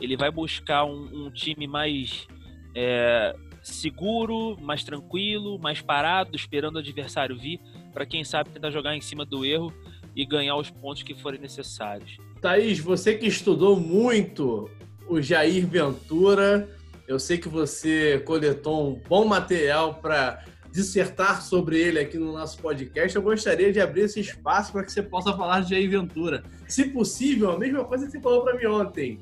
[0.00, 2.26] ele vai buscar um, um time mais
[2.74, 7.60] é, seguro, mais tranquilo, mais parado, esperando o adversário vir,
[7.92, 9.72] para quem sabe tentar jogar em cima do erro
[10.14, 12.18] e ganhar os pontos que forem necessários.
[12.40, 14.70] Thaís, você que estudou muito
[15.08, 16.68] o Jair Ventura,
[17.08, 22.58] eu sei que você coletou um bom material para dissertar sobre ele aqui no nosso
[22.58, 23.14] podcast.
[23.14, 26.42] Eu gostaria de abrir esse espaço para que você possa falar de Jair Ventura.
[26.66, 29.20] Se possível, a mesma coisa que você falou para mim ontem.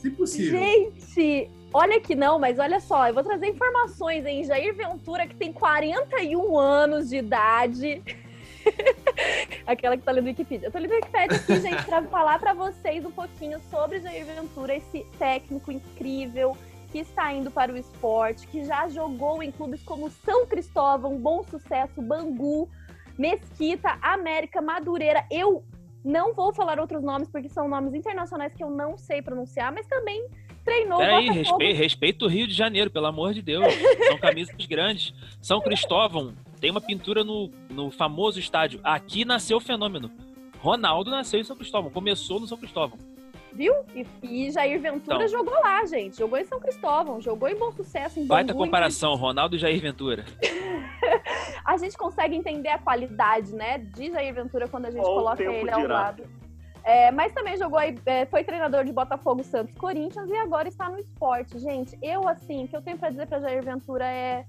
[0.00, 0.58] Se possível.
[0.58, 4.44] Gente, olha que não, mas olha só, eu vou trazer informações, hein?
[4.44, 8.02] Jair Ventura, que tem 41 anos de idade.
[9.66, 10.68] Aquela que tá lendo Wikipedia.
[10.68, 14.74] Eu tô lendo Wikipedia aqui, gente, pra falar pra vocês um pouquinho sobre Jair Ventura,
[14.74, 16.56] esse técnico incrível
[16.90, 21.44] que está indo para o esporte, que já jogou em clubes como São Cristóvão, Bom
[21.44, 22.70] Sucesso, Bangu,
[23.18, 25.26] Mesquita, América, Madureira.
[25.30, 25.62] Eu
[26.04, 29.86] não vou falar outros nomes porque são nomes internacionais que eu não sei pronunciar, mas
[29.86, 30.26] também
[30.64, 33.64] treinou Peraí, respeita, respeita o Rio de Janeiro, pelo amor de Deus.
[34.08, 35.14] São camisas grandes.
[35.40, 38.80] São Cristóvão tem uma pintura no, no famoso estádio.
[38.84, 40.10] Aqui nasceu o fenômeno.
[40.58, 42.98] Ronaldo nasceu em São Cristóvão, começou no São Cristóvão.
[43.52, 43.74] Viu?
[43.94, 45.28] E, e Jair Ventura Então.
[45.28, 46.16] jogou lá, gente.
[46.18, 49.58] Jogou em São Cristóvão, jogou em Bom Sucesso, em Baita Bangu, em comparação, Ronaldo e
[49.58, 50.24] Jair Ventura.
[51.64, 55.70] a gente consegue entender a qualidade, né, de Jair Ventura quando a gente coloca ele
[55.70, 55.94] ao dirá.
[55.94, 56.24] lado.
[56.82, 60.88] É, mas também jogou aí, é, foi treinador de Botafogo, Santos, Corinthians e agora está
[60.88, 61.58] no esporte.
[61.58, 64.46] Gente, eu assim, o que eu tenho pra dizer pra Jair Ventura é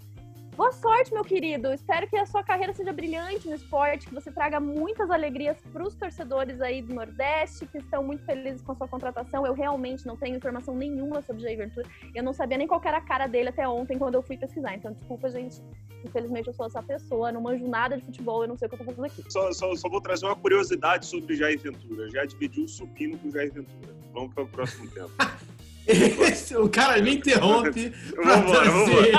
[0.55, 1.73] boa sorte, meu querido.
[1.73, 5.95] Espero que a sua carreira seja brilhante no esporte, que você traga muitas alegrias pros
[5.95, 9.45] torcedores aí do Nordeste, que estão muito felizes com a sua contratação.
[9.45, 11.87] Eu realmente não tenho informação nenhuma sobre Jair Ventura.
[12.13, 14.75] Eu não sabia nem qual era a cara dele até ontem quando eu fui pesquisar.
[14.75, 15.61] Então, desculpa, gente.
[16.03, 18.75] Infelizmente, eu sou essa pessoa, não manjo nada de futebol, eu não sei o que
[18.75, 19.23] eu tô fazendo aqui.
[19.29, 22.09] Só, só, só vou trazer uma curiosidade sobre Jair Ventura.
[22.09, 23.93] Já dividiu o supino com o Jair Ventura.
[24.13, 25.11] Vamos para o próximo tempo.
[25.87, 29.11] Esse- o cara me interrompe Vambora, trazer.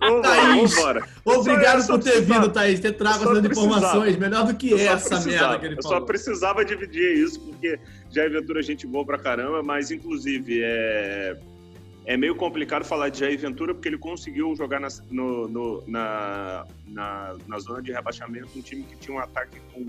[0.00, 1.08] Vambora, Thaís, vambora.
[1.24, 2.80] Obrigado Eu só- por eu ter só vindo, Thaís.
[2.80, 3.68] Ter trago eu só essas precisava.
[3.76, 4.16] informações.
[4.16, 6.06] Melhor do que Eu só essa merda que ele Eu só falou.
[6.06, 7.78] precisava dividir isso, porque
[8.10, 11.36] Jair Ventura é gente boa pra caramba, mas inclusive é,
[12.06, 16.64] é meio complicado falar de Jair Ventura porque ele conseguiu jogar na, no- no- na,
[16.86, 19.84] na, na zona de rebaixamento um time que tinha um ataque com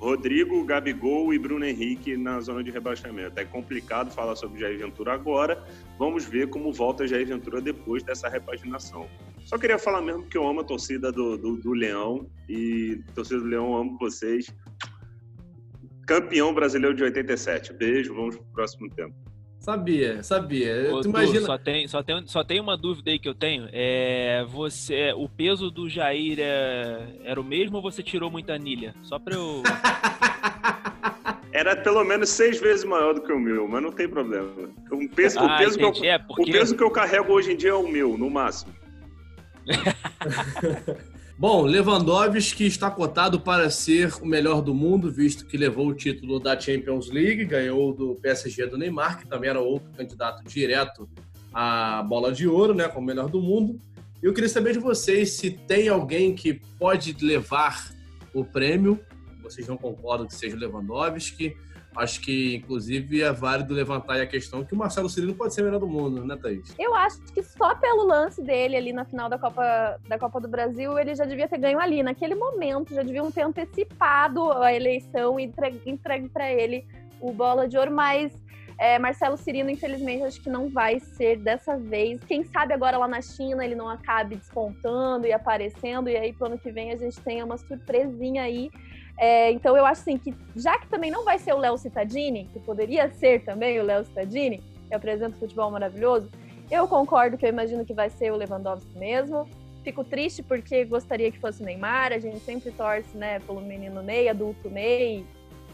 [0.00, 3.38] Rodrigo, Gabigol e Bruno Henrique na zona de rebaixamento.
[3.38, 5.62] É complicado falar sobre Jair Ventura agora.
[5.98, 9.06] Vamos ver como volta Jair Ventura depois dessa repaginação.
[9.44, 13.40] Só queria falar mesmo que eu amo a torcida do, do, do Leão e torcida
[13.40, 14.46] do Leão, amo vocês.
[16.06, 17.74] Campeão brasileiro de 87.
[17.74, 19.14] Beijo, vamos pro próximo tempo.
[19.60, 20.88] Sabia, sabia.
[20.90, 21.42] Ô, tu imagina.
[21.42, 23.68] só, tem, só, tem, só tem uma dúvida aí que eu tenho.
[23.72, 28.94] É, você, o peso do Jair é, era o mesmo ou você tirou muita anilha?
[29.02, 29.62] Só pra eu.
[31.52, 34.46] Era pelo menos seis vezes maior do que o meu, mas não tem problema.
[34.90, 37.52] O peso, o Ah, peso, que, eu, É, o porque- peso que eu carrego hoje
[37.52, 38.72] em dia é o meu, no máximo.
[41.40, 46.38] Bom, Lewandowski está cotado para ser o melhor do mundo, visto que levou o título
[46.38, 51.08] da Champions League, ganhou do PSG do Neymar, que também era outro candidato direto
[51.50, 53.80] à bola de ouro, né, como melhor do mundo.
[54.22, 57.90] Eu queria saber de vocês se tem alguém que pode levar
[58.34, 59.00] o prêmio.
[59.42, 61.56] Vocês não concordam que seja o Lewandowski?
[61.96, 65.64] Acho que, inclusive, é válido levantar a questão que o Marcelo Cirino pode ser o
[65.64, 66.74] melhor do mundo, né, Thaís?
[66.78, 70.48] Eu acho que só pelo lance dele ali na final da Copa, da Copa do
[70.48, 72.02] Brasil, ele já devia ter ganho ali.
[72.02, 75.52] Naquele momento, já deviam ter antecipado a eleição e
[75.84, 76.86] entregue para ele
[77.20, 78.32] o bola de ouro, mas
[78.80, 82.18] é, Marcelo Cirino, infelizmente, acho que não vai ser dessa vez.
[82.24, 86.46] Quem sabe agora lá na China ele não acabe despontando e aparecendo, e aí pro
[86.46, 88.70] ano que vem a gente tenha uma surpresinha aí
[89.20, 92.48] é, então eu acho assim que, já que também não vai ser o Léo Cittadini,
[92.50, 96.30] que poderia ser também o Léo Cittadini, que apresenta o futebol maravilhoso,
[96.70, 99.46] eu concordo que eu imagino que vai ser o Lewandowski mesmo.
[99.84, 104.02] Fico triste porque gostaria que fosse o Neymar, a gente sempre torce, né, pelo menino
[104.02, 105.26] Ney, adulto Ney,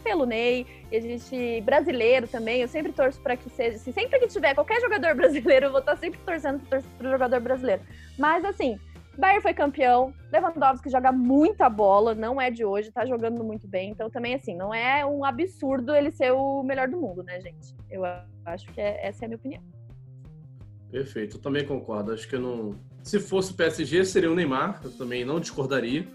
[0.03, 4.19] pelo Ney, e a gente brasileiro também, eu sempre torço para que seja, se sempre
[4.19, 7.81] que tiver qualquer jogador brasileiro, eu vou estar sempre torcendo para o jogador brasileiro.
[8.17, 8.79] Mas assim,
[9.17, 13.89] Bayern foi campeão, Lewandowski joga muita bola, não é de hoje, tá jogando muito bem.
[13.89, 17.75] Então também assim, não é um absurdo ele ser o melhor do mundo, né, gente?
[17.89, 18.03] Eu
[18.45, 19.63] acho que é, essa é a minha opinião.
[20.91, 22.13] Perfeito, eu também concordo.
[22.13, 22.75] Acho que não.
[23.03, 26.05] Se fosse o PSG, seria o Neymar, eu também não discordaria.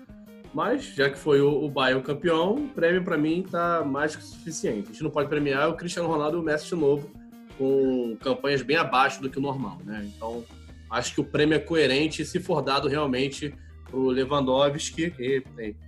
[0.55, 4.23] Mas, já que foi o, o Bayern campeão, o prêmio para mim tá mais que
[4.23, 4.89] suficiente.
[4.91, 7.11] A gente não pode premiar o Cristiano Ronaldo e o Messi de novo,
[7.57, 10.11] com campanhas bem abaixo do que o normal, né?
[10.15, 10.45] Então,
[10.93, 15.43] acho que o prêmio é coerente se for dado realmente para o Lewandowski, que,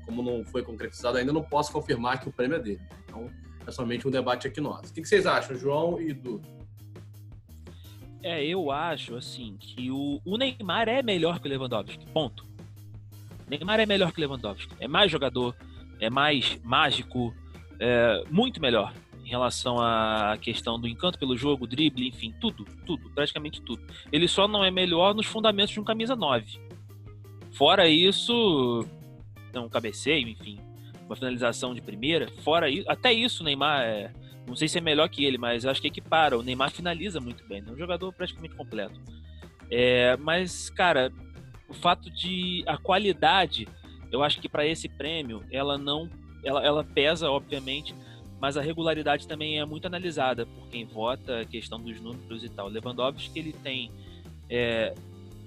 [0.06, 2.80] como não foi concretizado ainda, não posso confirmar que o prêmio é dele.
[3.04, 3.30] Então,
[3.66, 4.90] é somente um debate aqui nosso.
[4.90, 6.40] O que vocês acham, João e Edu?
[8.22, 12.46] É, eu acho, assim, que o, o Neymar é melhor que o Lewandowski, ponto.
[13.46, 14.74] Neymar é melhor que o Lewandowski.
[14.80, 15.54] É mais jogador,
[16.00, 17.34] é mais mágico,
[17.78, 23.08] é muito melhor em relação à questão do encanto pelo jogo, drible, enfim, tudo, tudo,
[23.10, 23.82] praticamente tudo.
[24.12, 26.60] Ele só não é melhor nos fundamentos de um camisa 9.
[27.52, 28.84] Fora isso,
[29.56, 30.58] um cabeceio, enfim,
[31.06, 32.28] uma finalização de primeira.
[32.42, 34.12] Fora isso, até isso o Neymar é,
[34.46, 36.38] não sei se é melhor que ele, mas acho que equipara.
[36.38, 39.00] O Neymar finaliza muito bem, é um jogador praticamente completo.
[39.70, 41.10] É, mas, cara,
[41.68, 43.66] o fato de a qualidade,
[44.12, 46.10] eu acho que para esse prêmio, ela não,
[46.44, 47.94] ela, ela pesa, obviamente,
[48.40, 52.48] mas a regularidade também é muito analisada por quem vota, a questão dos números e
[52.48, 52.68] tal.
[52.68, 53.90] Lewandowski ele tem
[54.50, 54.94] é,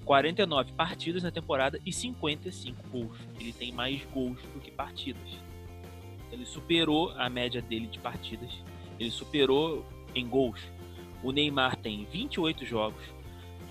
[0.04, 3.18] 49 partidas na temporada e 55 gols.
[3.38, 5.28] Ele tem mais gols do que partidas.
[6.32, 8.50] Ele superou a média dele de partidas.
[8.98, 10.60] Ele superou em gols.
[11.22, 13.02] O Neymar tem 28 jogos,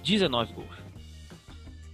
[0.04, 0.78] 19 gols.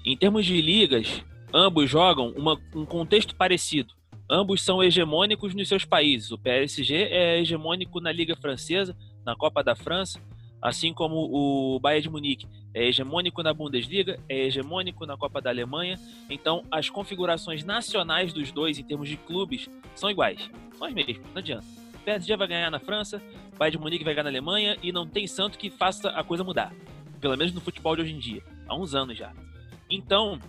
[0.06, 3.94] Em termos de ligas, ambos jogam uma, um contexto parecido
[4.34, 6.32] ambos são hegemônicos nos seus países.
[6.32, 10.20] O PSG é hegemônico na Liga Francesa, na Copa da França,
[10.60, 15.52] assim como o Bayern de Munique é hegemônico na Bundesliga, é hegemônico na Copa da
[15.52, 16.00] Alemanha.
[16.28, 20.50] Então, as configurações nacionais dos dois em termos de clubes são iguais.
[20.76, 21.66] São as mesmas, não adianta.
[21.94, 23.22] O PSG vai ganhar na França,
[23.54, 26.24] o Bayern de Munique vai ganhar na Alemanha e não tem santo que faça a
[26.24, 26.74] coisa mudar.
[27.22, 29.32] Pelo menos no futebol de hoje em dia, há uns anos já.
[29.88, 30.40] Então,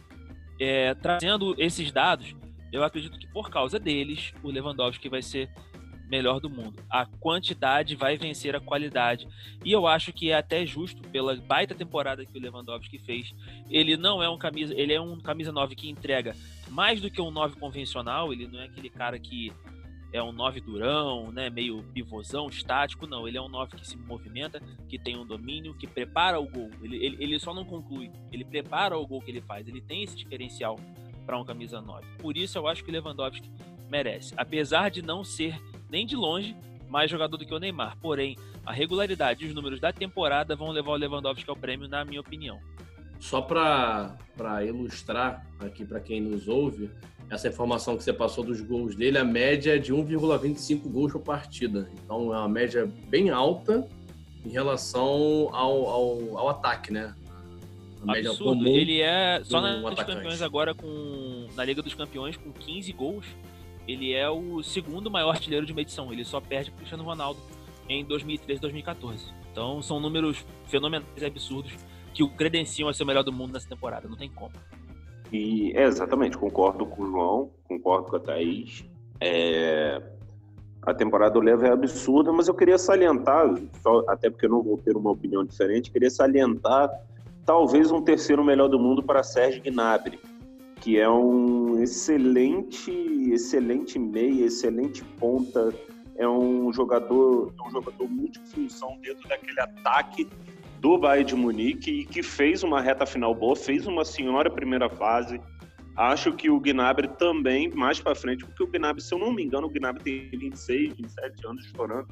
[0.59, 2.35] é, trazendo esses dados,
[2.75, 5.49] eu acredito que por causa deles, o Lewandowski vai ser
[6.09, 6.83] melhor do mundo.
[6.91, 9.27] A quantidade vai vencer a qualidade.
[9.65, 13.35] E eu acho que é até justo pela baita temporada que o Lewandowski fez.
[13.71, 16.37] Ele não é um camisa, ele é um camisa 9 que entrega
[16.69, 19.53] mais do que um 9 convencional, ele não é aquele cara que
[20.13, 23.97] é um 9 durão, né, meio pivôzão, estático, não, ele é um 9 que se
[23.97, 26.71] movimenta, que tem um domínio, que prepara o gol.
[26.83, 30.03] Ele, ele, ele só não conclui, ele prepara o gol que ele faz, ele tem
[30.03, 30.79] esse diferencial
[31.25, 32.07] para um camisa 9.
[32.19, 33.51] Por isso eu acho que o Lewandowski
[33.91, 34.35] merece.
[34.37, 35.61] Apesar de não ser
[35.91, 36.57] nem de longe
[36.89, 37.97] mais jogador do que o Neymar.
[38.01, 42.05] Porém, a regularidade e os números da temporada vão levar o Lewandowski ao prêmio, na
[42.05, 42.59] minha opinião.
[43.19, 44.17] Só para
[44.65, 46.91] ilustrar aqui para quem nos ouve,
[47.31, 51.23] essa informação que você passou dos gols dele, a média é de 1,25 gols por
[51.23, 51.91] partida.
[52.05, 53.89] Então é uma média bem alta
[54.45, 57.15] em relação ao, ao, ao ataque, né?
[58.13, 58.67] Absurdo.
[58.67, 62.93] Ele é só na Liga dos Campeões agora com na Liga dos Campeões com 15
[62.93, 63.27] gols.
[63.87, 66.13] Ele é o segundo maior artilheiro de uma edição.
[66.13, 67.41] Ele só perde o Cristiano Ronaldo
[67.89, 69.27] em 2013 2014.
[69.53, 71.73] Então são números fenomenais e absurdos
[72.13, 74.09] que o credenciam a ser o melhor do mundo nessa temporada.
[74.09, 74.53] Não tem como.
[75.33, 78.85] E é, exatamente, concordo com o João, concordo com a Thaís.
[79.21, 80.01] É,
[80.83, 84.63] a temporada do Leva é absurda, mas eu queria salientar, só, até porque eu não
[84.63, 86.91] vou ter uma opinião diferente, queria salientar
[87.45, 90.19] talvez um terceiro melhor do mundo para Sérgio Gnabry,
[90.81, 92.91] que é um excelente,
[93.33, 95.73] excelente meia, excelente ponta,
[96.17, 100.29] é um jogador, é um jogador multifunção dentro daquele ataque
[100.81, 104.89] do Bayern de Munique e que fez uma reta final boa, fez uma senhora primeira
[104.89, 105.41] fase.
[105.97, 109.45] Acho que o Gnabry também, mais para frente, porque o Gnabry, se eu não me
[109.45, 112.09] engano, o Gnabry tem 26, 27 anos estourando.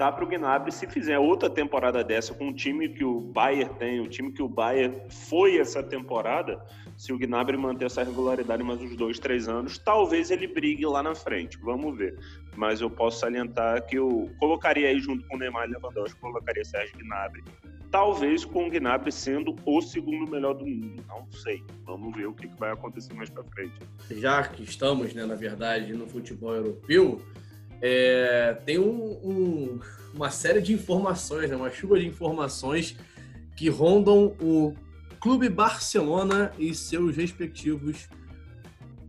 [0.00, 3.74] Dá para o Gnabry, se fizer outra temporada dessa com o time que o Bayern
[3.74, 6.58] tem, o time que o Bayern foi essa temporada,
[6.96, 11.02] se o Gnabry manter essa regularidade mais uns dois, três anos, talvez ele brigue lá
[11.02, 11.58] na frente.
[11.58, 12.18] Vamos ver.
[12.56, 16.64] Mas eu posso salientar que eu colocaria aí junto com o Neymar e Lewandowski, colocaria
[16.64, 17.44] Sérgio Gnabry
[17.90, 21.04] talvez com o Gnabry sendo o segundo melhor do mundo.
[21.08, 21.62] Não sei.
[21.84, 23.74] Vamos ver o que vai acontecer mais para frente.
[24.12, 27.20] Já que estamos, né, na verdade, no futebol europeu,
[27.80, 29.80] é, tem um, um,
[30.14, 32.96] uma série de informações, né, uma chuva de informações
[33.56, 34.74] que rondam o
[35.20, 38.08] Clube Barcelona e seus respectivos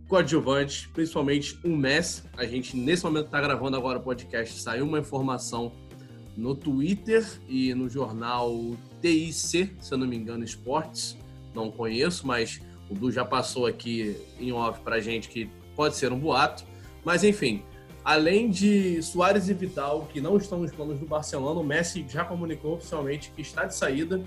[0.07, 2.23] coadjuvantes, principalmente o Messi.
[2.35, 4.61] A gente, nesse momento, está gravando agora o podcast.
[4.61, 5.71] Saiu uma informação
[6.35, 11.17] no Twitter e no jornal TIC, se eu não me engano, Esportes.
[11.55, 16.11] Não conheço, mas o Du já passou aqui em off para gente que pode ser
[16.11, 16.65] um boato.
[17.05, 17.63] Mas enfim,
[18.03, 22.25] além de Soares e Vital, que não estão nos planos do Barcelona, o Messi já
[22.25, 24.21] comunicou oficialmente que está de saída.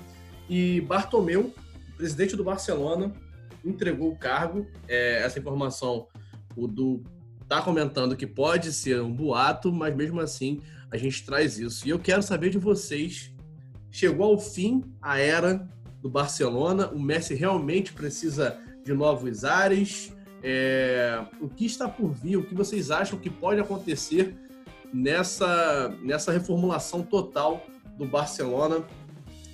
[0.49, 1.53] E Bartomeu,
[1.97, 3.13] presidente do Barcelona,
[3.65, 4.67] entregou o cargo.
[4.87, 6.07] É, essa informação
[6.57, 7.03] o Du
[7.43, 10.61] está comentando que pode ser um boato, mas mesmo assim
[10.91, 11.87] a gente traz isso.
[11.87, 13.33] E eu quero saber de vocês:
[13.91, 15.69] chegou ao fim a era
[16.01, 16.89] do Barcelona?
[16.89, 20.14] O Messi realmente precisa de novos ares?
[20.47, 22.37] É, o que está por vir?
[22.37, 24.37] O que vocês acham que pode acontecer
[24.93, 27.65] nessa, nessa reformulação total
[27.97, 28.85] do Barcelona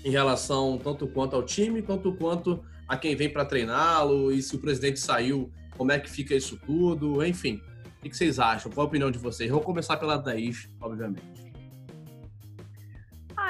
[0.05, 4.57] em relação tanto quanto ao time, tanto quanto a quem vem para treiná-lo e se
[4.57, 7.25] o presidente saiu, como é que fica isso tudo?
[7.25, 7.63] Enfim,
[8.01, 8.73] o que vocês acham?
[8.73, 9.49] Qual a opinião de vocês?
[9.49, 11.50] Vou começar pela Thaís, obviamente.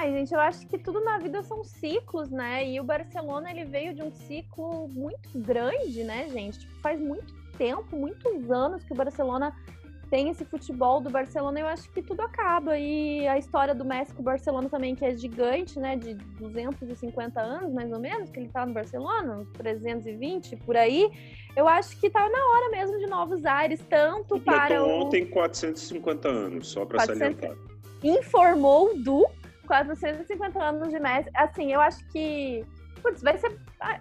[0.01, 2.67] Ai, gente, eu acho que tudo na vida são ciclos, né?
[2.67, 6.61] E o Barcelona, ele veio de um ciclo muito grande, né, gente?
[6.61, 9.55] Tipo, faz muito tempo, muitos anos que o Barcelona
[10.09, 12.79] tem esse futebol do Barcelona, eu acho que tudo acaba.
[12.79, 15.97] E a história do Messi com o Barcelona também, que é gigante, né?
[15.97, 21.11] De 250 anos, mais ou menos, que ele tá no Barcelona, uns 320 por aí.
[21.55, 25.03] Eu acho que tá na hora mesmo de novos ares, tanto o para o...
[25.03, 27.39] ontem 450 anos, só para 400...
[27.39, 27.71] salientar.
[28.03, 28.97] Informou
[29.85, 31.31] do 450 anos de Messi.
[31.35, 32.65] Assim, eu acho que
[33.01, 33.57] putz, vai ser,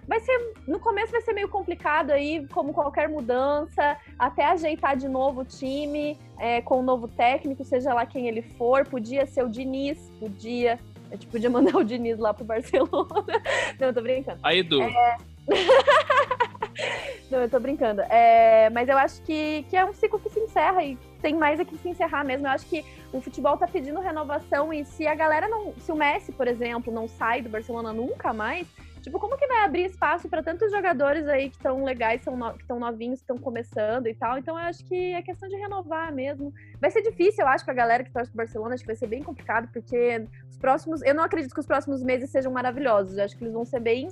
[0.06, 0.54] vai ser.
[0.66, 5.44] No começo vai ser meio complicado aí, como qualquer mudança, até ajeitar de novo o
[5.44, 8.86] time, é, com o um novo técnico, seja lá quem ele for.
[8.86, 10.78] Podia ser o Diniz, podia.
[11.10, 13.24] A gente podia mandar o Diniz lá pro Barcelona.
[13.80, 14.38] Não, eu tô brincando.
[14.42, 14.82] Aí, Edu.
[14.82, 15.16] É...
[17.30, 18.00] Não, eu tô brincando.
[18.02, 21.58] É, mas eu acho que, que é um ciclo que se encerra e tem mais
[21.60, 22.46] aqui que se encerrar mesmo.
[22.46, 25.74] Eu acho que o futebol tá pedindo renovação e se a galera não.
[25.78, 28.66] Se o Messi, por exemplo, não sai do Barcelona nunca mais,
[29.00, 32.52] Tipo, como que vai abrir espaço para tantos jogadores aí que estão legais, são no,
[32.52, 34.36] que estão novinhos, que estão começando e tal?
[34.36, 36.52] Então eu acho que é questão de renovar mesmo.
[36.78, 39.06] Vai ser difícil, eu acho, pra galera que torce pro Barcelona, acho que vai ser
[39.06, 41.02] bem complicado, porque os próximos.
[41.02, 43.16] Eu não acredito que os próximos meses sejam maravilhosos.
[43.16, 44.08] Eu acho que eles vão ser bem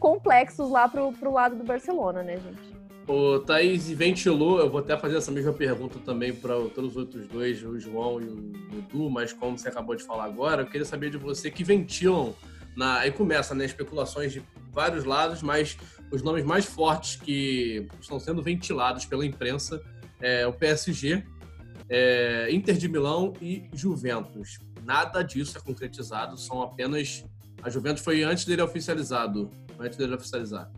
[0.00, 2.81] complexos lá pro, pro lado do Barcelona, né, gente?
[3.06, 7.26] O Thaís ventilou, eu vou até fazer essa mesma pergunta também para todos os outros
[7.26, 10.84] dois, o João e o Edu, mas como você acabou de falar agora, eu queria
[10.84, 12.34] saber de você que ventilam
[12.76, 15.76] na, aí começa né, especulações de vários lados, mas
[16.10, 19.82] os nomes mais fortes que estão sendo ventilados pela imprensa
[20.20, 21.24] é o PSG,
[21.88, 24.58] é, Inter de Milão e Juventus.
[24.84, 27.24] Nada disso é concretizado, são apenas.
[27.62, 29.50] A Juventus foi antes dele oficializado.
[29.78, 30.70] Antes dele oficializar.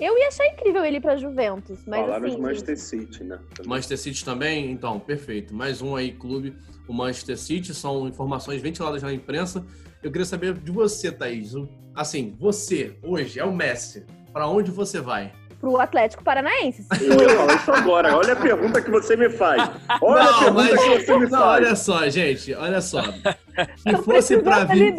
[0.00, 3.38] Eu ia achar incrível ele para Juventus, mas Falaram assim, de Manchester City, né?
[3.54, 3.68] Também.
[3.70, 4.70] Manchester City também?
[4.70, 5.52] Então, perfeito.
[5.52, 6.56] Mais um aí, clube,
[6.86, 7.74] o Manchester City.
[7.74, 9.64] São informações ventiladas na imprensa.
[10.00, 11.52] Eu queria saber de você, Thaís.
[11.94, 14.06] Assim, você, hoje, é o Messi.
[14.32, 15.32] Para onde você vai?
[15.58, 16.86] Pro Atlético Paranaense.
[17.00, 18.16] Eu ia falar isso agora.
[18.16, 19.68] Olha a pergunta que você me faz.
[20.00, 21.42] Olha não, a pergunta mas, que você me não, faz.
[21.42, 23.02] Olha só, gente, olha só.
[23.82, 24.94] Se fosse para vir.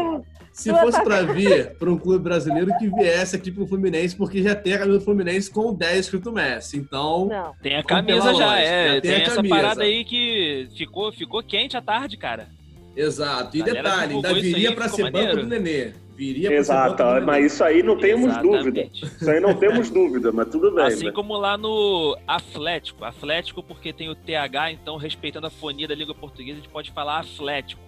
[0.59, 4.43] Se fosse para vir para um clube brasileiro que viesse aqui para o Fluminense, porque
[4.43, 6.77] já tem a camisa do Fluminense com 10 escrito Messi.
[6.77, 7.27] Então.
[7.27, 7.53] Não.
[7.61, 8.87] Tem a camisa já, é.
[8.95, 9.55] Já tem, tem essa camisa.
[9.55, 12.47] parada aí que ficou, ficou quente à tarde, cara.
[12.95, 13.55] Exato.
[13.55, 15.35] E detalhe, ainda viria para ser maneiro.
[15.35, 15.93] banco do Nenê.
[16.19, 18.65] Viria Exato, mas isso aí não temos Exatamente.
[18.65, 18.89] dúvida.
[19.21, 20.83] Isso aí não temos dúvida, mas tudo bem.
[20.83, 21.11] Assim né?
[21.13, 23.05] como lá no Atlético.
[23.05, 26.91] Atlético porque tem o TH, então respeitando a fonia da língua portuguesa, a gente pode
[26.91, 27.81] falar Atlético.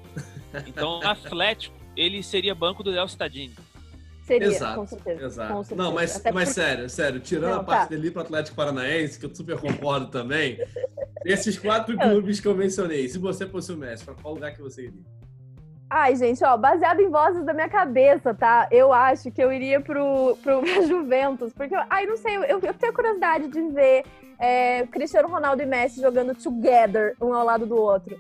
[0.65, 3.55] Então, Atlético, ele seria banco do Léo Stadini.
[4.23, 5.25] Seria, exato, com certeza.
[5.25, 5.53] Exato.
[5.53, 5.83] Com certeza.
[5.83, 7.95] Não, mas, Até mas porque- sério, sério, tirando Não, a parte tá.
[7.95, 10.57] dele pro Atlético Paranaense, que eu super concordo também,
[11.25, 14.61] esses quatro clubes que eu mencionei, se você fosse o Messi, pra qual lugar que
[14.61, 15.01] você iria?
[15.89, 18.69] Ai, gente, ó, baseado em vozes da minha cabeça, tá?
[18.71, 22.73] Eu acho que eu iria pro, pro Juventus, porque, eu- ai, não sei, eu, eu
[22.73, 24.03] tenho curiosidade de ver
[24.39, 28.17] é, Cristiano Ronaldo e Messi jogando together, um ao lado do outro.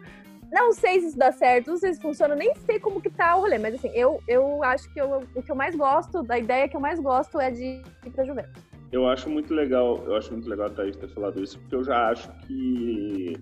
[0.51, 3.35] Não sei se isso dá certo, não sei se funciona, nem sei como que tá
[3.37, 6.37] o rolê, mas assim, eu, eu acho que eu- o que eu mais gosto, da
[6.37, 8.61] ideia que eu mais gosto é de ir pra Juventus.
[8.91, 11.83] Eu acho muito legal, eu acho muito legal a Thaís ter falado isso, porque eu
[11.83, 13.33] já acho que.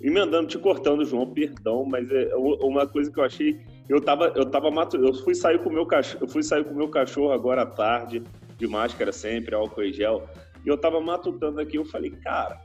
[0.00, 3.60] Emendando, te cortando, João, perdão, mas é uma coisa que eu achei.
[3.88, 6.88] Eu tava, eu tava eu fui sair com meu cachorro, eu fui sair com meu
[6.88, 8.22] cachorro agora à tarde,
[8.56, 10.26] de máscara sempre, álcool e gel.
[10.64, 12.60] E eu tava matutando aqui, eu falei, cara,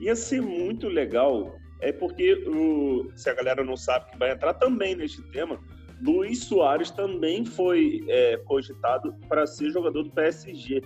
[0.00, 1.56] ia ser muito legal.
[1.82, 5.58] É porque, o- se a galera não sabe que vai entrar também neste tema,
[6.00, 10.80] Luiz Soares também foi é, cogitado para ser jogador do PSG.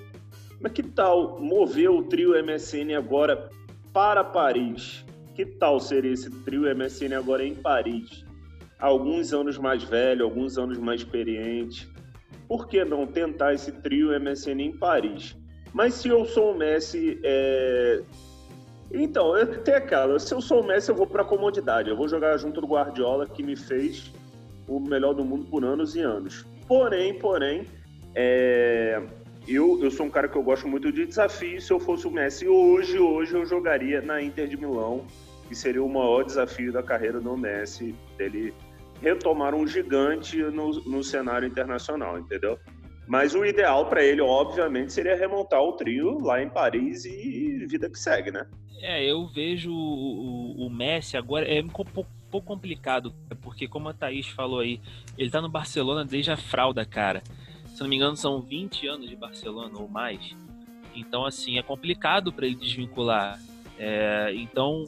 [0.61, 3.51] Mas que tal mover o trio MSN agora
[3.93, 5.05] para Paris?
[5.35, 8.25] Que tal seria esse trio MSN agora em Paris?
[8.79, 11.87] Alguns anos mais velho, alguns anos mais experiente.
[12.49, 15.37] Por que não tentar esse trio MSN em Paris?
[15.75, 18.03] Mas se eu sou o Messi, é...
[19.03, 21.91] então, eu- tem aquela, se eu sou o Messi, eu vou para comodidade.
[21.91, 24.13] Eu vou jogar junto do Guardiola, que me fez
[24.69, 26.45] o melhor do mundo por anos e anos.
[26.67, 27.67] Porém, porém,
[28.15, 29.01] é,
[29.47, 31.61] eu, eu sou um cara que eu gosto muito de desafio.
[31.61, 35.05] Se eu fosse o Messi hoje, hoje eu jogaria na Inter de Milão,
[35.49, 38.53] que seria o maior desafio da carreira do Messi, dele
[39.01, 42.59] retomar um gigante no, no cenário internacional, entendeu?
[43.07, 47.89] Mas o ideal para ele, obviamente, seria remontar o trio lá em Paris e vida
[47.89, 48.47] que segue, né?
[48.81, 53.95] É, eu vejo o, o- Messi agora é um pouco, pouco complicado, porque como a
[53.95, 54.81] Thaís falou aí,
[55.17, 57.23] ele tá no Barcelona desde a fralda, cara.
[57.69, 60.35] Se não me engano, são 20 anos de Barcelona ou mais.
[60.95, 63.41] Então, assim, é complicado para ele desvincular.
[63.79, 64.85] É, então,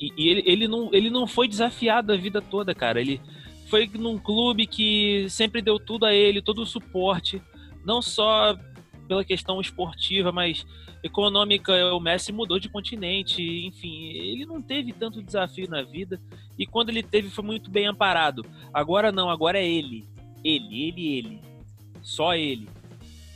[0.00, 3.00] e, e ele, ele, não, ele não foi desafiado a vida toda, cara.
[3.00, 3.20] Ele
[3.66, 7.42] foi num clube que sempre deu tudo a ele, todo o suporte,
[7.84, 8.56] não só
[9.06, 10.66] pela questão esportiva, mas
[11.02, 16.20] econômica, o Messi mudou de continente, enfim, ele não teve tanto desafio na vida
[16.58, 18.44] e quando ele teve foi muito bem amparado.
[18.72, 20.04] Agora não, agora é ele,
[20.44, 21.40] ele, ele, ele,
[22.02, 22.68] só ele.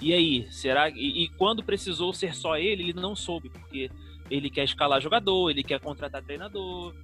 [0.00, 3.90] E aí, será e, e quando precisou ser só ele, ele não soube porque
[4.30, 6.94] ele quer escalar jogador, ele quer contratar treinador,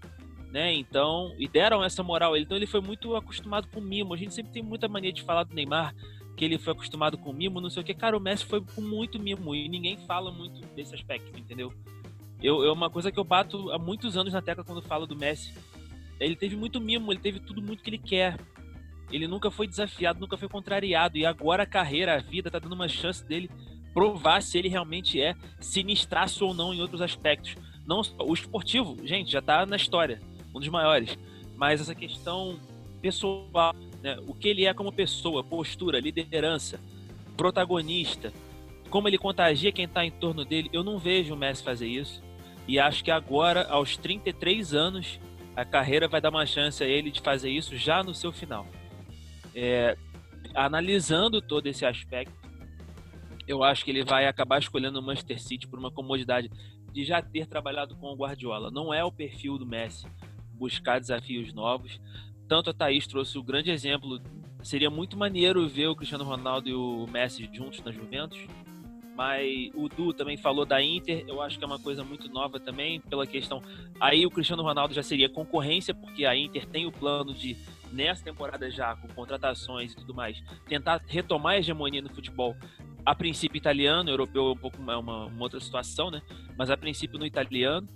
[0.57, 0.73] né?
[0.73, 2.35] Então, e deram essa moral.
[2.35, 4.15] Então ele foi muito acostumado com mimo.
[4.15, 5.95] A gente sempre tem muita mania de falar do Neymar
[6.35, 7.93] que ele foi acostumado com mimo, não sei o que.
[7.93, 11.75] Cara, o Messi foi com muito mimo e ninguém fala muito desse aspecto, entendeu?
[12.43, 15.15] Eu, é uma coisa que eu bato há muitos anos na tecla quando falo do
[15.15, 15.53] Messi.
[16.19, 18.39] Ele teve muito mimo, ele teve tudo muito que ele quer.
[19.13, 21.19] Ele nunca foi desafiado, nunca foi contrariado.
[21.19, 23.51] E agora a carreira, a vida, tá dando uma chance dele
[23.93, 27.57] provar se ele realmente é sinistraço ou não em outros aspectos.
[27.87, 30.19] Não o esportivo, gente, já tá na história,
[30.57, 31.17] um dos maiores.
[31.57, 32.59] Mas essa questão
[33.01, 34.19] pessoal, né?
[34.27, 36.81] o que ele é como pessoa, postura, liderança,
[37.37, 38.33] protagonista,
[38.91, 42.23] como ele contagia quem está em torno dele, eu não vejo o Messi fazer isso.
[42.67, 45.21] E acho que agora, aos 33 anos,
[45.55, 48.67] a carreira vai dar uma chance a ele de fazer isso já no seu final.
[49.55, 49.97] É,
[50.55, 52.35] analisando todo esse aspecto,
[53.47, 56.51] eu acho que ele vai acabar escolhendo o Manchester City por uma comodidade
[56.93, 58.71] de já ter trabalhado com o Guardiola.
[58.71, 60.07] Não é o perfil do Messi
[60.57, 62.01] buscar desafios novos.
[62.49, 64.21] Tanto a Thaís trouxe o grande exemplo.
[64.63, 68.39] Seria muito maneiro ver o Cristiano Ronaldo e o Messi juntos na Juventus.
[69.17, 72.61] Mas o Du também falou da Inter, eu acho que é uma coisa muito nova
[72.61, 73.63] também, pela questão.
[73.99, 77.57] Aí o Cristiano Ronaldo já seria concorrência, porque a Inter tem o plano de,
[77.91, 82.55] nessa temporada já, com contratações e tudo mais, tentar retomar a hegemonia no futebol.
[83.07, 86.21] A princípio italiano, europeu é um pouco uma, uma, uma outra situação, né?
[86.59, 87.89] Mas a princípio no italiano.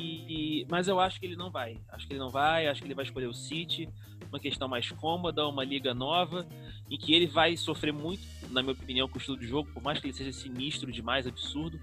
[0.00, 1.78] E, mas eu acho que ele não vai.
[1.88, 3.88] Acho que ele não vai, acho que ele vai escolher o City,
[4.28, 6.46] uma questão mais cômoda, uma liga nova,
[6.88, 9.82] em que ele vai sofrer muito, na minha opinião, com o estilo de jogo, por
[9.82, 11.80] mais que ele seja sinistro demais, absurdo,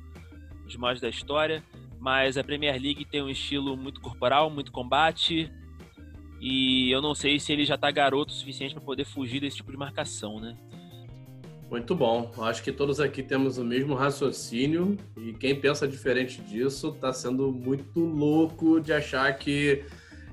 [0.66, 1.64] os maiores da história.
[2.00, 5.52] Mas a Premier League tem um estilo muito corporal, muito combate.
[6.40, 9.58] E eu não sei se ele já tá garoto o suficiente para poder fugir desse
[9.58, 10.56] tipo de marcação, né?
[11.70, 12.32] Muito bom.
[12.40, 17.52] Acho que todos aqui temos o mesmo raciocínio e quem pensa diferente disso está sendo
[17.52, 19.84] muito louco de achar que,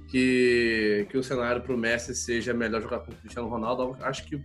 [0.08, 3.96] que, que o cenário para o Messi seja melhor jogar com o Cristiano Ronaldo.
[4.02, 4.40] Acho que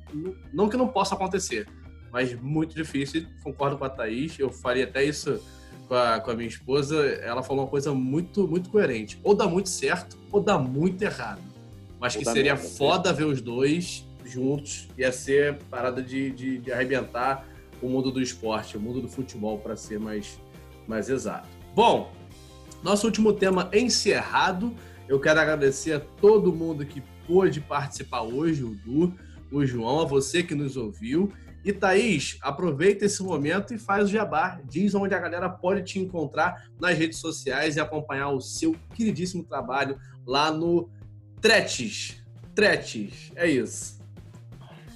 [0.54, 1.68] não que não possa acontecer,
[2.12, 3.28] mas muito difícil.
[3.44, 4.40] Concordo com a Thaís.
[4.40, 5.44] Eu faria até isso
[5.90, 7.06] com a, com a minha esposa.
[7.06, 9.20] Ela falou uma coisa muito, muito coerente.
[9.24, 11.42] Ou dá muito certo ou dá muito errado.
[12.00, 16.58] Mas Ou que seria merda, foda ver os dois juntos, ia ser parada de, de,
[16.60, 17.48] de arrebentar
[17.82, 20.40] o mundo do esporte, o mundo do futebol, para ser mais,
[20.88, 21.48] mais exato.
[21.76, 22.12] Bom,
[22.84, 24.74] nosso último tema encerrado.
[25.08, 29.14] Eu quero agradecer a todo mundo que pôde participar hoje, o Du,
[29.52, 31.32] o João, a você que nos ouviu.
[31.64, 34.60] E Thaís, aproveita esse momento e faz o jabá.
[34.64, 39.44] Diz onde a galera pode te encontrar nas redes sociais e acompanhar o seu queridíssimo
[39.44, 40.90] trabalho lá no
[41.42, 42.24] Tretes.
[42.56, 43.97] Tretes, é isso.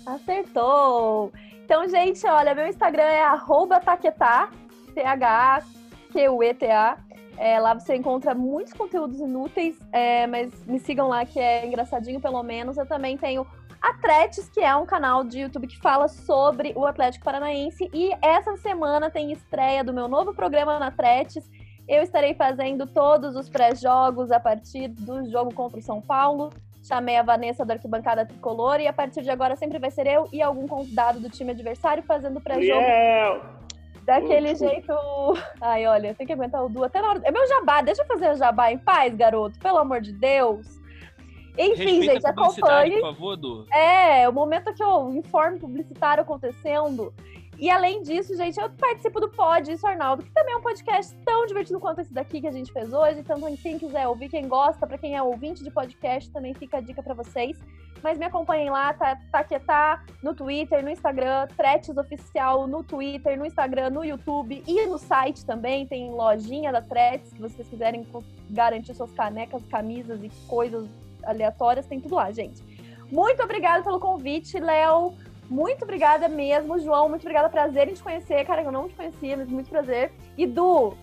[0.05, 1.31] Acertou!
[1.63, 3.23] Então, gente, olha, meu Instagram é
[3.83, 4.49] taquetá,
[4.93, 6.97] T-H-A-Q-U-E-T-A.
[7.37, 12.19] É, lá você encontra muitos conteúdos inúteis, é, mas me sigam lá que é engraçadinho
[12.19, 12.77] pelo menos.
[12.77, 13.47] Eu também tenho
[13.81, 17.89] Atletes, que é um canal de YouTube que fala sobre o Atlético Paranaense.
[17.91, 21.49] E essa semana tem estreia do meu novo programa na Atletes.
[21.87, 26.51] Eu estarei fazendo todos os pré-jogos a partir do jogo contra o São Paulo.
[26.91, 30.27] Chamei a Vanessa da Arquibancada Tricolor e a partir de agora sempre vai ser eu
[30.29, 32.81] e algum convidado do time adversário fazendo pré-jogo.
[34.03, 34.93] Daquele jeito.
[35.61, 37.21] Ai, olha, tem que aguentar o Du até na hora.
[37.23, 40.67] É meu jabá, deixa eu fazer o jabá em paz, garoto, pelo amor de Deus.
[41.57, 42.99] Enfim, Respeita gente, acompanhe.
[42.99, 43.65] Por favor, Du.
[43.71, 47.13] É, o momento que eu informe publicitário acontecendo.
[47.61, 51.15] E além disso, gente, eu participo do Pod Isso Arnaldo, que também é um podcast
[51.23, 53.19] tão divertido quanto esse daqui que a gente fez hoje.
[53.19, 56.81] Então, quem quiser ouvir, quem gosta, para quem é ouvinte de podcast, também fica a
[56.81, 57.55] dica para vocês.
[58.01, 63.45] Mas me acompanhem lá, tá, Taquetá no Twitter, no Instagram, Tretes Oficial no Twitter, no
[63.45, 65.85] Instagram, no YouTube e no site também.
[65.85, 68.07] Tem lojinha da Tretes, se vocês quiserem
[68.49, 70.89] garantir suas canecas, camisas e coisas
[71.23, 72.59] aleatórias, tem tudo lá, gente.
[73.11, 75.13] Muito obrigada pelo convite, Léo.
[75.51, 77.09] Muito obrigada mesmo, João.
[77.09, 77.49] Muito obrigada.
[77.49, 80.13] Prazer em te conhecer, cara, eu não te conhecia, mas muito prazer.
[80.37, 80.95] E Du,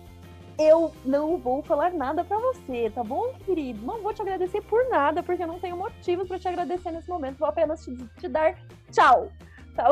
[0.57, 3.85] eu não vou falar nada para você, tá bom, querido?
[3.85, 7.07] Não vou te agradecer por nada, porque eu não tenho motivos para te agradecer nesse
[7.07, 7.37] momento.
[7.37, 8.55] Vou apenas te, te dar
[8.91, 9.31] tchau.
[9.75, 9.85] Tá?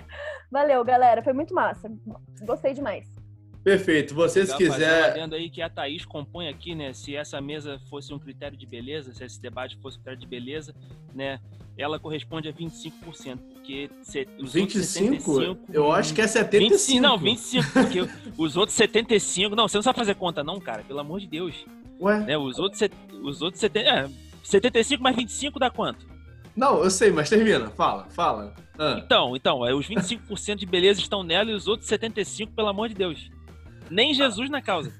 [0.50, 1.22] Valeu, galera.
[1.22, 1.92] Foi muito massa.
[2.40, 3.19] Gostei demais.
[3.62, 4.14] Perfeito.
[4.14, 5.22] Vocês quiserem.
[5.22, 6.92] Vendo aí que a Thaís compõe aqui, né?
[6.92, 10.26] Se essa mesa fosse um critério de beleza, se esse debate fosse um critério de
[10.26, 10.74] beleza,
[11.14, 11.38] né?
[11.76, 13.90] Ela corresponde a 25%, porque
[14.38, 14.82] os 25?
[14.82, 16.74] 75, eu acho que é 75.
[16.74, 18.00] 25, não, 25, porque
[18.36, 21.54] os outros 75, não, você não sabe fazer conta não, cara, pelo amor de Deus.
[22.00, 22.20] Ué?
[22.20, 22.82] Né, os outros
[23.22, 24.10] os outros 70, é,
[24.42, 26.06] 75 mais 25 dá quanto?
[26.56, 27.70] Não, eu sei, mas termina.
[27.70, 28.54] Fala, fala.
[28.78, 29.00] Ah.
[29.02, 32.88] Então, então, é, os 25% de beleza estão nela e os outros 75, pelo amor
[32.88, 33.30] de Deus.
[33.90, 34.92] Nem Jesus na causa.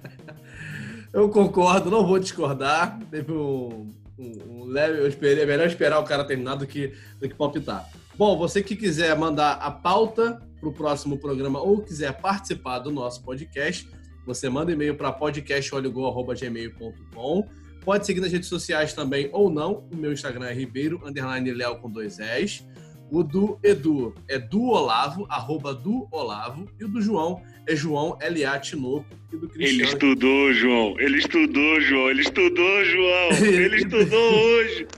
[1.12, 2.98] eu concordo, não vou discordar.
[3.10, 4.98] Teve um, um, um leve.
[4.98, 7.88] Eu esperei, é melhor esperar o cara terminar do que, do que palpitar.
[8.16, 12.90] Bom, você que quiser mandar a pauta para o próximo programa ou quiser participar do
[12.90, 13.88] nosso podcast,
[14.26, 17.48] você manda e-mail para podcastoligou.gmail.com.
[17.84, 19.86] Pode seguir nas redes sociais também ou não.
[19.92, 22.66] O meu Instagram é ribeiro, underline com dois S.
[23.10, 26.66] O do Edu é do Olavo, arroba do Olavo.
[26.78, 28.58] E o do João é João L.A.
[28.58, 29.06] Tinoco.
[29.32, 29.80] E do Cristiano...
[29.80, 31.00] Ele estudou, João.
[31.00, 32.10] Ele estudou, João.
[32.10, 33.30] Ele estudou, João.
[33.46, 34.88] Ele estudou hoje.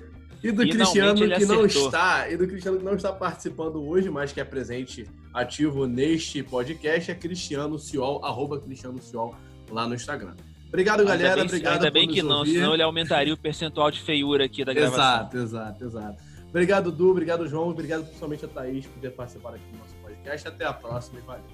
[0.42, 4.32] E do Cristiano que não está, e do Cristiano que não está participando hoje, mas
[4.32, 5.04] que é presente
[5.34, 9.34] ativo neste podcast, é Cristiano Ciol, arroba Cristiano Ciol,
[9.70, 10.34] lá no Instagram.
[10.68, 11.36] Obrigado, ainda galera.
[11.36, 12.52] Bem, Obrigado Ainda bem que não, ouvir.
[12.52, 15.02] senão ele aumentaria o percentual de feiura aqui da gravação.
[15.02, 16.22] Exato, exato, exato.
[16.50, 17.10] Obrigado, Du.
[17.10, 17.68] Obrigado, João.
[17.68, 20.48] Obrigado principalmente a Thaís por ter participado aqui do nosso podcast.
[20.48, 21.44] Até a próxima e valeu.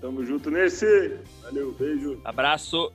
[0.00, 1.18] Tamo junto nesse.
[1.42, 2.20] Valeu, beijo.
[2.24, 2.92] Abraço.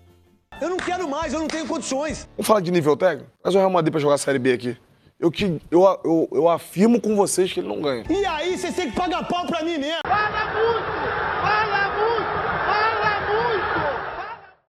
[0.62, 2.30] Eu não quero mais, eu não tenho condições.
[2.38, 3.30] Vamos falar de nível técnico?
[3.44, 4.78] Mas o Real Madrid pra jogar a Série B aqui.
[5.20, 8.06] Eu, que, eu, eu, eu afirmo com vocês que ele não ganha.
[8.10, 10.02] E aí, vocês têm que pagar pau pra mim mesmo.
[10.04, 10.95] Paga muito!